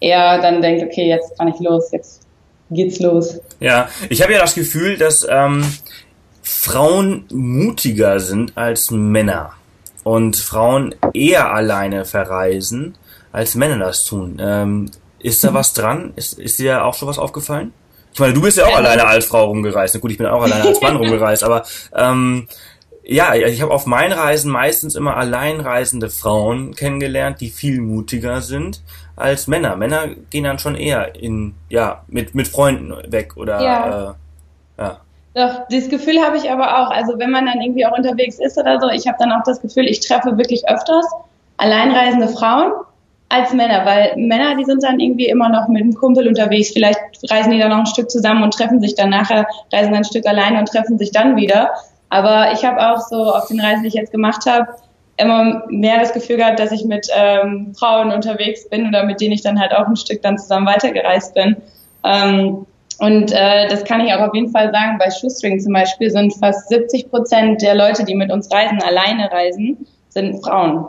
eher 0.00 0.40
dann 0.40 0.62
denkt, 0.62 0.82
okay, 0.82 1.08
jetzt 1.08 1.38
kann 1.38 1.48
ich 1.48 1.60
los, 1.60 1.90
jetzt 1.92 2.22
geht's 2.70 3.00
los. 3.00 3.40
Ja, 3.60 3.88
ich 4.08 4.22
habe 4.22 4.32
ja 4.32 4.40
das 4.40 4.54
Gefühl, 4.54 4.96
dass 4.96 5.26
ähm, 5.28 5.64
Frauen 6.42 7.26
mutiger 7.32 8.20
sind 8.20 8.56
als 8.56 8.90
Männer 8.90 9.52
und 10.04 10.36
Frauen 10.36 10.94
eher 11.14 11.52
alleine 11.52 12.04
verreisen, 12.04 12.96
als 13.30 13.54
Männer 13.54 13.78
das 13.78 14.04
tun. 14.04 14.38
Ähm, 14.40 14.90
ist 15.18 15.44
da 15.44 15.54
was 15.54 15.72
dran? 15.72 16.12
Ist, 16.16 16.38
ist 16.38 16.58
dir 16.58 16.84
auch 16.84 16.94
schon 16.94 17.08
was 17.08 17.18
aufgefallen? 17.18 17.72
Ich 18.12 18.20
meine, 18.20 18.34
du 18.34 18.42
bist 18.42 18.58
ja 18.58 18.64
auch 18.64 18.70
ja. 18.70 18.76
alleine 18.76 19.06
als 19.06 19.26
Frau 19.26 19.46
rumgereist. 19.46 19.94
Na 19.94 20.00
gut, 20.00 20.10
ich 20.10 20.18
bin 20.18 20.26
auch 20.26 20.42
alleine 20.42 20.68
als 20.68 20.80
Mann 20.80 20.96
rumgereist, 20.98 21.44
aber 21.44 21.64
ähm, 21.94 22.48
ja, 23.04 23.34
ich 23.34 23.60
habe 23.62 23.72
auf 23.72 23.86
meinen 23.86 24.12
Reisen 24.12 24.50
meistens 24.50 24.94
immer 24.94 25.16
alleinreisende 25.16 26.08
Frauen 26.08 26.74
kennengelernt, 26.74 27.40
die 27.40 27.50
viel 27.50 27.80
mutiger 27.80 28.40
sind 28.42 28.82
als 29.16 29.48
Männer. 29.48 29.76
Männer 29.76 30.08
gehen 30.30 30.44
dann 30.44 30.58
schon 30.58 30.76
eher 30.76 31.14
in, 31.16 31.54
ja, 31.68 32.04
mit, 32.06 32.34
mit 32.34 32.48
Freunden 32.48 32.94
weg 33.10 33.36
oder 33.36 33.60
ja. 33.60 34.10
Äh, 34.78 34.82
ja. 34.82 35.00
Doch, 35.34 35.66
dieses 35.68 35.88
Gefühl 35.88 36.20
habe 36.22 36.36
ich 36.36 36.50
aber 36.50 36.78
auch. 36.78 36.90
Also 36.90 37.18
wenn 37.18 37.30
man 37.30 37.46
dann 37.46 37.60
irgendwie 37.60 37.86
auch 37.86 37.96
unterwegs 37.96 38.38
ist 38.38 38.58
oder 38.58 38.78
so, 38.80 38.88
ich 38.88 39.06
habe 39.06 39.16
dann 39.18 39.32
auch 39.32 39.42
das 39.44 39.60
Gefühl, 39.60 39.86
ich 39.86 40.00
treffe 40.00 40.36
wirklich 40.36 40.68
öfters 40.68 41.06
alleinreisende 41.56 42.28
Frauen 42.28 42.72
als 43.32 43.54
Männer, 43.54 43.86
weil 43.86 44.12
Männer, 44.16 44.56
die 44.56 44.64
sind 44.64 44.82
dann 44.82 45.00
irgendwie 45.00 45.26
immer 45.26 45.48
noch 45.48 45.66
mit 45.68 45.82
einem 45.82 45.94
Kumpel 45.94 46.28
unterwegs. 46.28 46.70
Vielleicht 46.70 47.00
reisen 47.30 47.50
die 47.50 47.58
dann 47.58 47.70
noch 47.70 47.78
ein 47.78 47.86
Stück 47.86 48.10
zusammen 48.10 48.42
und 48.42 48.52
treffen 48.52 48.80
sich 48.80 48.94
dann 48.94 49.08
nachher, 49.08 49.46
reisen 49.72 49.90
dann 49.90 50.02
ein 50.02 50.04
Stück 50.04 50.26
alleine 50.26 50.58
und 50.58 50.68
treffen 50.68 50.98
sich 50.98 51.12
dann 51.12 51.34
wieder. 51.36 51.70
Aber 52.10 52.52
ich 52.52 52.62
habe 52.62 52.78
auch 52.78 53.00
so 53.00 53.32
auf 53.32 53.48
den 53.48 53.58
Reisen, 53.58 53.82
die 53.82 53.88
ich 53.88 53.94
jetzt 53.94 54.12
gemacht 54.12 54.44
habe, 54.46 54.68
immer 55.16 55.62
mehr 55.68 55.98
das 55.98 56.12
Gefühl 56.12 56.36
gehabt, 56.36 56.60
dass 56.60 56.72
ich 56.72 56.84
mit 56.84 57.08
ähm, 57.16 57.74
Frauen 57.78 58.12
unterwegs 58.12 58.68
bin 58.68 58.86
oder 58.86 59.04
mit 59.04 59.20
denen 59.20 59.32
ich 59.32 59.42
dann 59.42 59.58
halt 59.58 59.72
auch 59.72 59.86
ein 59.86 59.96
Stück 59.96 60.20
dann 60.20 60.36
zusammen 60.36 60.66
weitergereist 60.66 61.32
bin. 61.32 61.56
Ähm, 62.04 62.66
und 62.98 63.32
äh, 63.32 63.66
das 63.68 63.84
kann 63.84 64.00
ich 64.00 64.12
auch 64.12 64.20
auf 64.20 64.34
jeden 64.34 64.50
Fall 64.50 64.70
sagen, 64.72 64.98
bei 64.98 65.10
Shoestring 65.10 65.58
zum 65.58 65.72
Beispiel 65.72 66.10
sind 66.10 66.34
fast 66.34 66.68
70 66.68 67.10
Prozent 67.10 67.62
der 67.62 67.74
Leute, 67.74 68.04
die 68.04 68.14
mit 68.14 68.30
uns 68.30 68.52
reisen, 68.52 68.82
alleine 68.82 69.30
reisen, 69.32 69.86
sind 70.10 70.44
Frauen. 70.44 70.86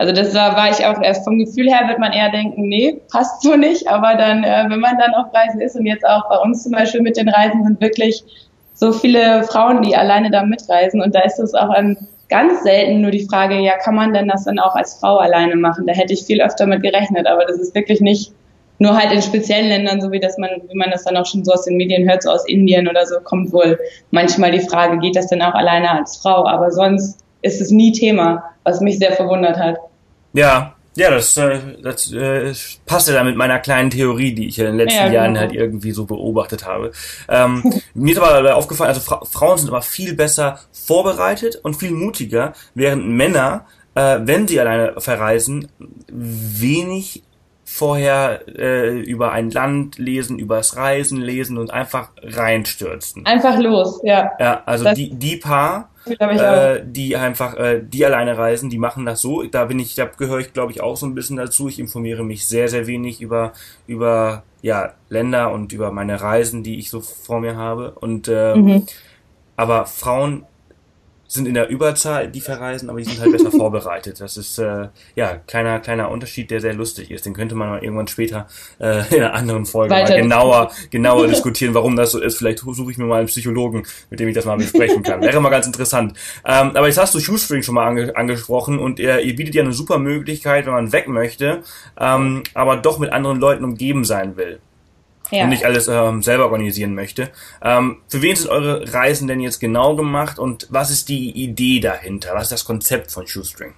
Also 0.00 0.14
das 0.14 0.34
war, 0.34 0.56
war 0.56 0.70
ich 0.70 0.86
auch 0.86 1.02
erst 1.02 1.24
vom 1.24 1.38
Gefühl 1.38 1.68
her 1.68 1.86
wird 1.86 1.98
man 1.98 2.14
eher 2.14 2.30
denken, 2.30 2.62
nee, 2.68 3.02
passt 3.12 3.42
so 3.42 3.56
nicht. 3.56 3.86
Aber 3.86 4.14
dann, 4.14 4.44
äh, 4.44 4.64
wenn 4.68 4.80
man 4.80 4.96
dann 4.96 5.12
auf 5.12 5.26
Reisen 5.34 5.60
ist 5.60 5.76
und 5.76 5.84
jetzt 5.84 6.06
auch 6.06 6.26
bei 6.30 6.38
uns 6.38 6.62
zum 6.62 6.72
Beispiel 6.72 7.02
mit 7.02 7.18
den 7.18 7.28
Reisen 7.28 7.64
sind 7.64 7.82
wirklich 7.82 8.24
so 8.72 8.92
viele 8.92 9.42
Frauen, 9.42 9.82
die 9.82 9.94
alleine 9.94 10.30
da 10.30 10.42
mitreisen. 10.42 11.02
Und 11.02 11.14
da 11.14 11.20
ist 11.20 11.38
es 11.38 11.52
auch 11.52 11.68
ein, 11.68 11.98
ganz 12.30 12.62
selten 12.62 13.02
nur 13.02 13.10
die 13.10 13.26
Frage, 13.26 13.58
ja, 13.58 13.76
kann 13.76 13.94
man 13.94 14.14
denn 14.14 14.28
das 14.28 14.44
dann 14.44 14.58
auch 14.58 14.74
als 14.74 14.94
Frau 14.94 15.18
alleine 15.18 15.56
machen? 15.56 15.86
Da 15.86 15.92
hätte 15.92 16.14
ich 16.14 16.24
viel 16.24 16.40
öfter 16.40 16.64
mit 16.64 16.82
gerechnet, 16.82 17.26
aber 17.26 17.44
das 17.44 17.58
ist 17.58 17.74
wirklich 17.74 18.00
nicht 18.00 18.32
nur 18.78 18.96
halt 18.96 19.12
in 19.12 19.20
speziellen 19.20 19.68
Ländern, 19.68 20.00
so 20.00 20.10
wie 20.10 20.20
das 20.20 20.38
man, 20.38 20.48
wie 20.66 20.78
man 20.78 20.90
das 20.90 21.04
dann 21.04 21.18
auch 21.18 21.26
schon 21.26 21.44
so 21.44 21.52
aus 21.52 21.66
den 21.66 21.76
Medien 21.76 22.08
hört, 22.08 22.22
so 22.22 22.30
aus 22.30 22.48
Indien 22.48 22.88
oder 22.88 23.04
so, 23.04 23.16
kommt 23.20 23.52
wohl 23.52 23.78
manchmal 24.12 24.52
die 24.52 24.60
Frage, 24.60 24.98
geht 24.98 25.16
das 25.16 25.26
denn 25.26 25.42
auch 25.42 25.52
alleine 25.52 25.90
als 25.90 26.16
Frau? 26.16 26.46
Aber 26.46 26.70
sonst 26.70 27.18
ist 27.42 27.60
es 27.60 27.70
nie 27.70 27.92
Thema, 27.92 28.44
was 28.64 28.80
mich 28.80 28.98
sehr 28.98 29.12
verwundert 29.12 29.58
hat. 29.58 29.76
Ja, 30.32 30.74
ja, 30.96 31.10
das, 31.10 31.36
äh, 31.36 31.60
das 31.82 32.12
äh, 32.12 32.52
passt 32.84 33.08
ja 33.08 33.14
dann 33.14 33.26
mit 33.26 33.36
meiner 33.36 33.60
kleinen 33.60 33.90
Theorie, 33.90 34.34
die 34.34 34.48
ich 34.48 34.58
in 34.58 34.66
den 34.66 34.76
letzten 34.76 35.06
ja, 35.06 35.12
Jahren 35.12 35.34
genau. 35.34 35.40
halt 35.40 35.52
irgendwie 35.52 35.92
so 35.92 36.04
beobachtet 36.04 36.66
habe. 36.66 36.90
Ähm, 37.28 37.62
mir 37.94 38.12
ist 38.12 38.20
aber 38.20 38.56
aufgefallen, 38.56 38.88
also 38.88 39.00
Fra 39.00 39.24
Frauen 39.24 39.58
sind 39.58 39.68
aber 39.68 39.82
viel 39.82 40.14
besser 40.14 40.60
vorbereitet 40.72 41.56
und 41.62 41.76
viel 41.76 41.92
mutiger, 41.92 42.54
während 42.74 43.06
Männer, 43.06 43.66
äh, 43.94 44.18
wenn 44.22 44.48
sie 44.48 44.58
alleine 44.58 45.00
verreisen, 45.00 45.68
wenig 46.08 47.22
vorher 47.72 48.40
äh, 48.58 48.98
über 48.98 49.30
ein 49.30 49.48
Land 49.52 49.96
lesen, 49.96 50.40
übers 50.40 50.76
Reisen 50.76 51.20
lesen 51.20 51.56
und 51.56 51.70
einfach 51.70 52.10
reinstürzen. 52.20 53.24
Einfach 53.24 53.58
los, 53.60 54.00
ja. 54.02 54.32
Ja, 54.40 54.62
also 54.66 54.84
das 54.84 54.94
die, 54.94 55.10
die 55.14 55.36
Paar, 55.36 55.90
äh, 56.04 56.80
die 56.84 57.16
einfach, 57.16 57.56
äh, 57.56 57.80
die 57.80 58.04
alleine 58.04 58.36
reisen, 58.36 58.70
die 58.70 58.78
machen 58.78 59.06
das 59.06 59.20
so. 59.20 59.44
Da 59.44 59.66
bin 59.66 59.78
ich, 59.78 59.94
da 59.94 60.06
gehöre 60.06 60.40
ich, 60.40 60.52
glaube 60.52 60.72
ich, 60.72 60.82
auch 60.82 60.96
so 60.96 61.06
ein 61.06 61.14
bisschen 61.14 61.36
dazu. 61.36 61.68
Ich 61.68 61.78
informiere 61.78 62.24
mich 62.24 62.46
sehr, 62.48 62.68
sehr 62.68 62.88
wenig 62.88 63.22
über, 63.22 63.52
über 63.86 64.42
ja, 64.62 64.94
Länder 65.08 65.52
und 65.52 65.72
über 65.72 65.92
meine 65.92 66.20
Reisen, 66.20 66.64
die 66.64 66.76
ich 66.76 66.90
so 66.90 67.00
vor 67.00 67.38
mir 67.40 67.56
habe. 67.56 67.92
Und 67.92 68.26
äh, 68.26 68.56
mhm. 68.56 68.86
aber 69.56 69.86
Frauen 69.86 70.44
sind 71.32 71.46
in 71.46 71.54
der 71.54 71.68
Überzahl, 71.68 72.28
die 72.28 72.40
verreisen, 72.40 72.90
aber 72.90 72.98
die 72.98 73.04
sind 73.04 73.20
halt 73.20 73.30
besser 73.30 73.50
vorbereitet. 73.56 74.20
Das 74.20 74.36
ist 74.36 74.58
äh, 74.58 74.88
ja 75.14 75.36
kleiner 75.46 75.78
kleiner 75.78 76.10
Unterschied, 76.10 76.50
der 76.50 76.60
sehr 76.60 76.74
lustig 76.74 77.10
ist. 77.12 77.24
Den 77.24 77.34
könnte 77.34 77.54
man 77.54 77.68
mal 77.68 77.84
irgendwann 77.84 78.08
später 78.08 78.48
äh, 78.80 79.02
in 79.14 79.22
einer 79.22 79.34
anderen 79.34 79.64
Folge 79.64 79.94
Weiter 79.94 80.14
mal 80.14 80.22
genauer 80.22 80.72
genauer 80.90 81.26
diskutieren, 81.28 81.72
warum 81.74 81.94
das 81.94 82.10
so 82.10 82.20
ist. 82.20 82.38
Vielleicht 82.38 82.58
suche 82.58 82.90
ich 82.90 82.98
mir 82.98 83.04
mal 83.04 83.20
einen 83.20 83.28
Psychologen, 83.28 83.84
mit 84.10 84.18
dem 84.18 84.28
ich 84.28 84.34
das 84.34 84.44
mal 84.44 84.56
besprechen 84.56 85.04
kann. 85.04 85.22
Wäre 85.22 85.40
mal 85.40 85.50
ganz 85.50 85.66
interessant. 85.66 86.14
Ähm, 86.44 86.72
aber 86.74 86.88
jetzt 86.88 86.98
hast 86.98 87.14
du 87.14 87.20
Shoestring 87.20 87.62
schon 87.62 87.76
mal 87.76 87.86
ange 87.86 88.16
angesprochen 88.16 88.80
und 88.80 88.98
ihr, 88.98 89.20
ihr 89.20 89.36
bietet 89.36 89.54
ja 89.54 89.62
eine 89.62 89.72
super 89.72 89.98
Möglichkeit, 89.98 90.66
wenn 90.66 90.72
man 90.72 90.92
weg 90.92 91.06
möchte, 91.06 91.62
ähm, 91.98 92.42
aber 92.54 92.76
doch 92.76 92.98
mit 92.98 93.12
anderen 93.12 93.38
Leuten 93.38 93.64
umgeben 93.64 94.04
sein 94.04 94.36
will 94.36 94.60
ja. 95.30 95.44
und 95.44 95.50
nicht 95.50 95.64
alles 95.64 95.88
ähm, 95.88 96.22
selber 96.22 96.44
organisieren 96.44 96.94
möchte. 96.94 97.30
Ähm, 97.62 97.98
für 98.08 98.22
wen 98.22 98.36
sind 98.36 98.50
eure 98.50 98.92
Reisen 98.92 99.28
denn 99.28 99.40
jetzt 99.40 99.60
genau 99.60 99.96
gemacht 99.96 100.38
und 100.38 100.66
was 100.70 100.90
ist 100.90 101.08
die 101.08 101.30
Idee 101.30 101.80
dahinter? 101.80 102.30
Was 102.34 102.44
ist 102.44 102.52
das 102.52 102.64
Konzept 102.64 103.10
von 103.10 103.26
Shoestring? 103.26 103.74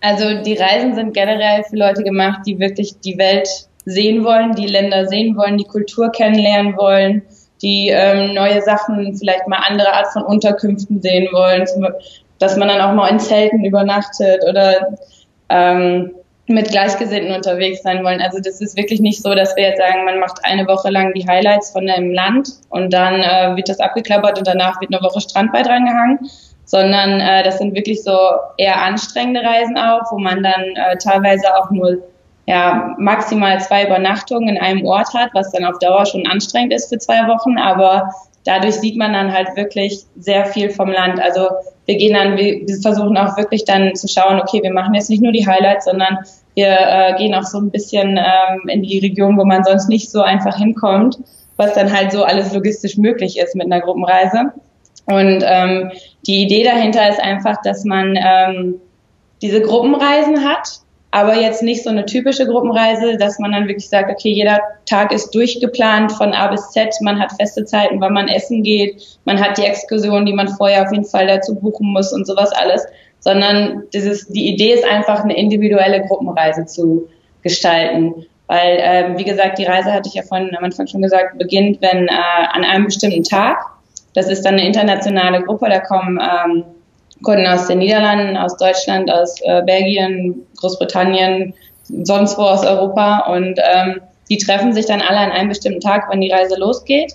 Also 0.00 0.42
die 0.42 0.54
Reisen 0.54 0.94
sind 0.94 1.14
generell 1.14 1.64
für 1.64 1.76
Leute 1.76 2.02
gemacht, 2.02 2.40
die 2.46 2.58
wirklich 2.58 3.00
die 3.00 3.18
Welt 3.18 3.48
sehen 3.86 4.24
wollen, 4.24 4.54
die 4.54 4.66
Länder 4.66 5.06
sehen 5.06 5.36
wollen, 5.36 5.56
die 5.58 5.64
Kultur 5.64 6.10
kennenlernen 6.10 6.76
wollen, 6.76 7.22
die 7.62 7.88
ähm, 7.88 8.34
neue 8.34 8.60
Sachen, 8.62 9.16
vielleicht 9.16 9.48
mal 9.48 9.62
andere 9.66 9.92
Art 9.92 10.08
von 10.12 10.22
Unterkünften 10.22 11.00
sehen 11.00 11.28
wollen, 11.32 11.66
dass 12.38 12.56
man 12.56 12.68
dann 12.68 12.80
auch 12.80 12.92
mal 12.94 13.08
in 13.08 13.18
Zelten 13.18 13.64
übernachtet 13.64 14.42
oder 14.48 14.98
ähm, 15.48 16.12
mit 16.48 16.70
Gleichgesinnten 16.70 17.34
unterwegs 17.34 17.82
sein 17.82 18.04
wollen. 18.04 18.20
Also 18.20 18.38
das 18.38 18.60
ist 18.60 18.76
wirklich 18.76 19.00
nicht 19.00 19.22
so, 19.22 19.34
dass 19.34 19.56
wir 19.56 19.64
jetzt 19.64 19.78
sagen, 19.78 20.04
man 20.04 20.20
macht 20.20 20.44
eine 20.44 20.66
Woche 20.66 20.90
lang 20.90 21.12
die 21.12 21.26
Highlights 21.26 21.70
von 21.70 21.88
einem 21.88 22.12
Land 22.12 22.50
und 22.70 22.92
dann 22.92 23.20
äh, 23.20 23.56
wird 23.56 23.68
das 23.68 23.80
abgeklappert 23.80 24.38
und 24.38 24.46
danach 24.46 24.80
wird 24.80 24.94
eine 24.94 25.02
Woche 25.02 25.20
Strandball 25.20 25.64
drangehangen, 25.64 26.30
sondern 26.64 27.20
äh, 27.20 27.42
das 27.42 27.58
sind 27.58 27.74
wirklich 27.74 28.02
so 28.02 28.16
eher 28.58 28.80
anstrengende 28.80 29.42
Reisen 29.42 29.76
auch, 29.76 30.02
wo 30.10 30.18
man 30.18 30.42
dann 30.42 30.62
äh, 30.76 30.96
teilweise 30.98 31.54
auch 31.56 31.70
nur 31.70 31.98
ja, 32.46 32.94
maximal 32.98 33.60
zwei 33.60 33.84
Übernachtungen 33.84 34.50
in 34.50 34.58
einem 34.58 34.86
Ort 34.86 35.12
hat, 35.14 35.30
was 35.32 35.50
dann 35.50 35.64
auf 35.64 35.80
Dauer 35.80 36.06
schon 36.06 36.26
anstrengend 36.28 36.72
ist 36.72 36.88
für 36.88 36.98
zwei 36.98 37.26
Wochen, 37.26 37.58
aber 37.58 38.08
dadurch 38.46 38.76
sieht 38.76 38.96
man 38.96 39.12
dann 39.12 39.32
halt 39.32 39.56
wirklich 39.56 40.04
sehr 40.16 40.46
viel 40.46 40.70
vom 40.70 40.90
Land. 40.90 41.20
Also 41.20 41.48
wir 41.84 41.96
gehen 41.96 42.14
dann, 42.14 42.36
wir, 42.36 42.64
versuchen 42.80 43.16
auch 43.16 43.36
wirklich 43.36 43.64
dann 43.64 43.94
zu 43.94 44.08
schauen, 44.08 44.40
okay, 44.40 44.62
wir 44.62 44.72
machen 44.72 44.94
jetzt 44.94 45.10
nicht 45.10 45.22
nur 45.22 45.32
die 45.32 45.46
Highlights, 45.46 45.84
sondern 45.84 46.18
wir 46.54 46.68
äh, 46.68 47.14
gehen 47.18 47.34
auch 47.34 47.42
so 47.42 47.58
ein 47.58 47.70
bisschen 47.70 48.18
ähm, 48.18 48.68
in 48.68 48.82
die 48.82 49.00
Region, 49.00 49.36
wo 49.36 49.44
man 49.44 49.64
sonst 49.64 49.88
nicht 49.88 50.10
so 50.10 50.22
einfach 50.22 50.56
hinkommt, 50.56 51.18
was 51.56 51.74
dann 51.74 51.92
halt 51.92 52.12
so 52.12 52.24
alles 52.24 52.54
logistisch 52.54 52.96
möglich 52.96 53.38
ist 53.38 53.54
mit 53.54 53.66
einer 53.66 53.80
Gruppenreise. 53.80 54.52
Und 55.06 55.44
ähm, 55.44 55.92
die 56.26 56.42
Idee 56.42 56.64
dahinter 56.64 57.08
ist 57.08 57.20
einfach, 57.20 57.60
dass 57.62 57.84
man 57.84 58.16
ähm, 58.16 58.76
diese 59.42 59.60
Gruppenreisen 59.60 60.44
hat, 60.48 60.80
aber 61.16 61.34
jetzt 61.34 61.62
nicht 61.62 61.82
so 61.82 61.88
eine 61.88 62.04
typische 62.04 62.46
Gruppenreise, 62.46 63.16
dass 63.16 63.38
man 63.38 63.52
dann 63.52 63.68
wirklich 63.68 63.88
sagt, 63.88 64.10
okay, 64.10 64.28
jeder 64.28 64.60
Tag 64.84 65.12
ist 65.12 65.34
durchgeplant 65.34 66.12
von 66.12 66.34
A 66.34 66.48
bis 66.48 66.72
Z, 66.72 66.94
man 67.00 67.18
hat 67.18 67.32
feste 67.40 67.64
Zeiten, 67.64 68.02
wann 68.02 68.12
man 68.12 68.28
essen 68.28 68.62
geht, 68.62 69.02
man 69.24 69.40
hat 69.40 69.56
die 69.56 69.64
Exkursion, 69.64 70.26
die 70.26 70.34
man 70.34 70.46
vorher 70.46 70.82
auf 70.82 70.92
jeden 70.92 71.06
Fall 71.06 71.26
dazu 71.26 71.54
buchen 71.54 71.90
muss 71.90 72.12
und 72.12 72.26
sowas 72.26 72.52
alles, 72.52 72.84
sondern 73.20 73.84
dieses, 73.94 74.28
die 74.28 74.46
Idee 74.52 74.74
ist 74.74 74.84
einfach 74.84 75.24
eine 75.24 75.34
individuelle 75.38 76.02
Gruppenreise 76.02 76.66
zu 76.66 77.08
gestalten. 77.42 78.26
Weil, 78.46 78.76
ähm, 78.78 79.18
wie 79.18 79.24
gesagt, 79.24 79.56
die 79.56 79.64
Reise 79.64 79.94
hatte 79.94 80.10
ich 80.10 80.14
ja 80.16 80.22
vorhin 80.22 80.54
am 80.54 80.64
Anfang 80.64 80.86
schon 80.86 81.00
gesagt, 81.00 81.38
beginnt, 81.38 81.80
wenn 81.80 82.08
äh, 82.08 82.46
an 82.52 82.62
einem 82.62 82.84
bestimmten 82.84 83.24
Tag. 83.24 83.56
Das 84.12 84.28
ist 84.28 84.44
dann 84.44 84.56
eine 84.56 84.66
internationale 84.66 85.42
Gruppe, 85.42 85.70
da 85.70 85.80
kommen 85.80 86.20
ähm, 86.20 86.64
Kunden 87.22 87.46
aus 87.46 87.66
den 87.66 87.78
Niederlanden, 87.78 88.36
aus 88.36 88.56
Deutschland, 88.56 89.10
aus 89.10 89.40
äh, 89.42 89.62
Belgien, 89.62 90.46
Großbritannien, 90.56 91.54
sonst 92.02 92.36
wo 92.36 92.42
aus 92.42 92.64
Europa 92.64 93.32
und 93.32 93.58
ähm, 93.58 94.00
die 94.28 94.38
treffen 94.38 94.72
sich 94.72 94.86
dann 94.86 95.00
alle 95.00 95.18
an 95.18 95.30
einem 95.30 95.48
bestimmten 95.48 95.80
Tag, 95.80 96.10
wenn 96.10 96.20
die 96.20 96.30
Reise 96.30 96.58
losgeht 96.58 97.14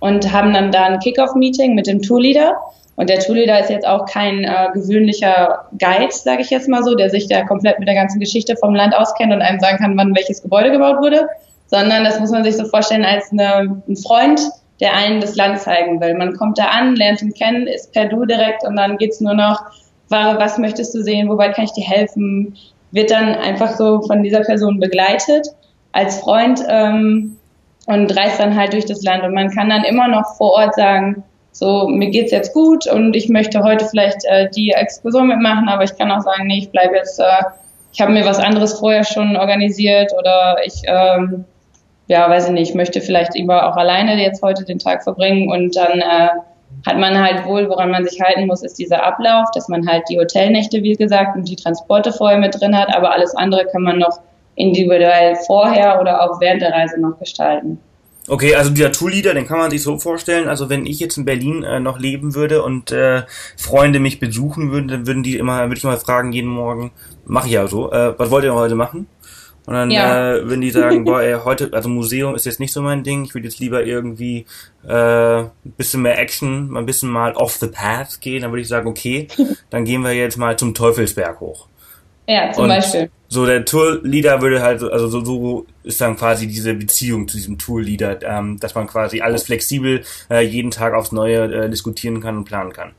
und 0.00 0.32
haben 0.32 0.52
dann 0.52 0.70
da 0.70 0.84
ein 0.84 0.98
Kickoff-Meeting 1.00 1.74
mit 1.74 1.86
dem 1.86 2.00
Tourleader. 2.02 2.56
Und 2.96 3.10
der 3.10 3.18
Tourleader 3.18 3.58
ist 3.58 3.70
jetzt 3.70 3.86
auch 3.86 4.06
kein 4.06 4.44
äh, 4.44 4.68
gewöhnlicher 4.72 5.66
Guide, 5.78 6.12
sage 6.12 6.42
ich 6.42 6.50
jetzt 6.50 6.68
mal 6.68 6.84
so, 6.84 6.94
der 6.94 7.10
sich 7.10 7.26
da 7.26 7.42
komplett 7.42 7.80
mit 7.80 7.88
der 7.88 7.96
ganzen 7.96 8.20
Geschichte 8.20 8.54
vom 8.56 8.74
Land 8.74 8.94
auskennt 8.94 9.32
und 9.32 9.42
einem 9.42 9.58
sagen 9.58 9.78
kann, 9.78 9.96
wann 9.96 10.14
welches 10.14 10.42
Gebäude 10.42 10.70
gebaut 10.70 10.98
wurde, 11.00 11.26
sondern 11.66 12.04
das 12.04 12.20
muss 12.20 12.30
man 12.30 12.44
sich 12.44 12.56
so 12.56 12.66
vorstellen 12.66 13.04
als 13.04 13.32
eine, 13.32 13.82
ein 13.88 13.96
Freund, 13.96 14.40
der 14.80 14.94
einen 14.94 15.20
das 15.20 15.36
Land 15.36 15.60
zeigen 15.60 16.00
will. 16.00 16.14
Man 16.14 16.36
kommt 16.36 16.58
da 16.58 16.66
an, 16.66 16.96
lernt 16.96 17.22
ihn 17.22 17.34
kennen, 17.34 17.66
ist 17.66 17.92
per 17.92 18.06
Du 18.06 18.24
direkt 18.24 18.64
und 18.64 18.76
dann 18.76 18.98
geht's 18.98 19.20
nur 19.20 19.34
noch, 19.34 19.62
was 20.08 20.58
möchtest 20.58 20.94
du 20.94 21.02
sehen, 21.02 21.28
wobei 21.28 21.50
kann 21.50 21.64
ich 21.64 21.72
dir 21.72 21.84
helfen, 21.84 22.56
wird 22.92 23.10
dann 23.10 23.34
einfach 23.34 23.76
so 23.76 24.02
von 24.02 24.22
dieser 24.22 24.40
Person 24.40 24.78
begleitet 24.78 25.48
als 25.92 26.20
Freund 26.20 26.60
ähm, 26.68 27.36
und 27.86 28.16
reist 28.16 28.38
dann 28.40 28.56
halt 28.56 28.72
durch 28.72 28.84
das 28.84 29.02
Land. 29.02 29.24
Und 29.24 29.34
man 29.34 29.50
kann 29.50 29.70
dann 29.70 29.84
immer 29.84 30.08
noch 30.08 30.36
vor 30.36 30.52
Ort 30.52 30.74
sagen, 30.74 31.24
so 31.52 31.88
mir 31.88 32.10
geht's 32.10 32.32
jetzt 32.32 32.52
gut 32.52 32.86
und 32.86 33.14
ich 33.14 33.28
möchte 33.28 33.62
heute 33.62 33.86
vielleicht 33.86 34.24
äh, 34.24 34.50
die 34.50 34.70
Exkursion 34.70 35.28
mitmachen, 35.28 35.68
aber 35.68 35.84
ich 35.84 35.96
kann 35.96 36.10
auch 36.10 36.20
sagen, 36.20 36.46
nee, 36.46 36.58
ich 36.58 36.70
bleibe 36.70 36.96
jetzt, 36.96 37.20
äh, 37.20 37.44
ich 37.92 38.00
habe 38.00 38.12
mir 38.12 38.24
was 38.24 38.40
anderes 38.40 38.78
vorher 38.78 39.04
schon 39.04 39.36
organisiert 39.36 40.12
oder 40.18 40.56
ich 40.64 40.82
ähm, 40.86 41.44
ja, 42.06 42.28
weiß 42.28 42.46
ich 42.46 42.52
nicht, 42.52 42.74
möchte 42.74 43.00
vielleicht 43.00 43.34
lieber 43.34 43.68
auch 43.68 43.76
alleine 43.76 44.22
jetzt 44.22 44.42
heute 44.42 44.64
den 44.64 44.78
Tag 44.78 45.02
verbringen 45.02 45.50
und 45.50 45.74
dann 45.76 46.00
äh, 46.00 46.28
hat 46.86 46.98
man 46.98 47.18
halt 47.18 47.46
wohl, 47.46 47.68
woran 47.68 47.90
man 47.90 48.04
sich 48.04 48.20
halten 48.20 48.46
muss, 48.46 48.62
ist 48.62 48.78
dieser 48.78 49.04
Ablauf, 49.04 49.50
dass 49.54 49.68
man 49.68 49.88
halt 49.88 50.02
die 50.10 50.18
Hotelnächte, 50.18 50.82
wie 50.82 50.94
gesagt, 50.94 51.36
und 51.36 51.48
die 51.48 51.56
Transporte 51.56 52.12
vorher 52.12 52.38
mit 52.38 52.60
drin 52.60 52.76
hat, 52.76 52.94
aber 52.94 53.12
alles 53.12 53.34
andere 53.34 53.66
kann 53.66 53.82
man 53.82 53.98
noch 53.98 54.20
individuell 54.56 55.36
vorher 55.46 56.00
oder 56.00 56.22
auch 56.22 56.40
während 56.40 56.62
der 56.62 56.72
Reise 56.72 57.00
noch 57.00 57.18
gestalten. 57.18 57.78
Okay, 58.26 58.54
also 58.54 58.70
dieser 58.70 58.90
Tool-Leader, 58.90 59.34
den 59.34 59.46
kann 59.46 59.58
man 59.58 59.70
sich 59.70 59.82
so 59.82 59.98
vorstellen. 59.98 60.48
Also 60.48 60.70
wenn 60.70 60.86
ich 60.86 60.98
jetzt 60.98 61.18
in 61.18 61.26
Berlin 61.26 61.62
äh, 61.62 61.78
noch 61.78 61.98
leben 61.98 62.34
würde 62.34 62.62
und 62.62 62.90
äh, 62.90 63.22
Freunde 63.56 64.00
mich 64.00 64.18
besuchen 64.18 64.70
würden, 64.70 64.88
dann 64.88 65.06
würden 65.06 65.22
die 65.22 65.36
immer, 65.36 65.60
würde 65.64 65.76
ich 65.76 65.84
mal 65.84 65.98
fragen 65.98 66.32
jeden 66.32 66.48
Morgen, 66.48 66.90
mache 67.26 67.48
ich 67.48 67.52
ja 67.52 67.66
so, 67.66 67.92
äh, 67.92 68.18
was 68.18 68.30
wollt 68.30 68.44
ihr 68.44 68.54
heute 68.54 68.76
machen? 68.76 69.06
Und 69.66 69.74
dann 69.74 69.90
ja. 69.90 70.34
äh, 70.34 70.48
würden 70.48 70.60
die 70.60 70.70
sagen, 70.70 71.04
boah, 71.06 71.22
ey, 71.22 71.38
heute, 71.44 71.70
also 71.72 71.88
Museum 71.88 72.34
ist 72.34 72.46
jetzt 72.46 72.60
nicht 72.60 72.72
so 72.72 72.82
mein 72.82 73.02
Ding, 73.02 73.24
ich 73.24 73.34
würde 73.34 73.48
jetzt 73.48 73.60
lieber 73.60 73.84
irgendwie 73.84 74.44
äh, 74.86 75.38
ein 75.38 75.50
bisschen 75.76 76.02
mehr 76.02 76.18
Action, 76.18 76.70
mal 76.70 76.80
ein 76.80 76.86
bisschen 76.86 77.08
mal 77.08 77.32
off 77.32 77.54
the 77.54 77.68
path 77.68 78.20
gehen, 78.20 78.42
dann 78.42 78.52
würde 78.52 78.62
ich 78.62 78.68
sagen, 78.68 78.88
okay, 78.88 79.28
dann 79.70 79.84
gehen 79.84 80.02
wir 80.02 80.12
jetzt 80.12 80.36
mal 80.36 80.56
zum 80.58 80.74
Teufelsberg 80.74 81.40
hoch. 81.40 81.68
Ja, 82.26 82.52
zum 82.52 82.64
und 82.64 82.68
Beispiel. 82.70 83.10
So 83.28 83.46
der 83.46 83.64
Tour-Leader 83.64 84.40
würde 84.40 84.62
halt, 84.62 84.82
also 84.82 85.08
so, 85.08 85.24
so 85.24 85.66
ist 85.82 86.00
dann 86.00 86.16
quasi 86.16 86.46
diese 86.46 86.74
Beziehung 86.74 87.26
zu 87.26 87.36
diesem 87.36 87.58
Tour-Leader, 87.58 88.22
ähm, 88.22 88.58
dass 88.60 88.74
man 88.74 88.86
quasi 88.86 89.20
alles 89.20 89.44
flexibel 89.44 90.02
äh, 90.30 90.40
jeden 90.40 90.70
Tag 90.70 90.94
aufs 90.94 91.12
Neue 91.12 91.52
äh, 91.52 91.68
diskutieren 91.68 92.20
kann 92.20 92.36
und 92.38 92.44
planen 92.44 92.72
kann. 92.72 92.92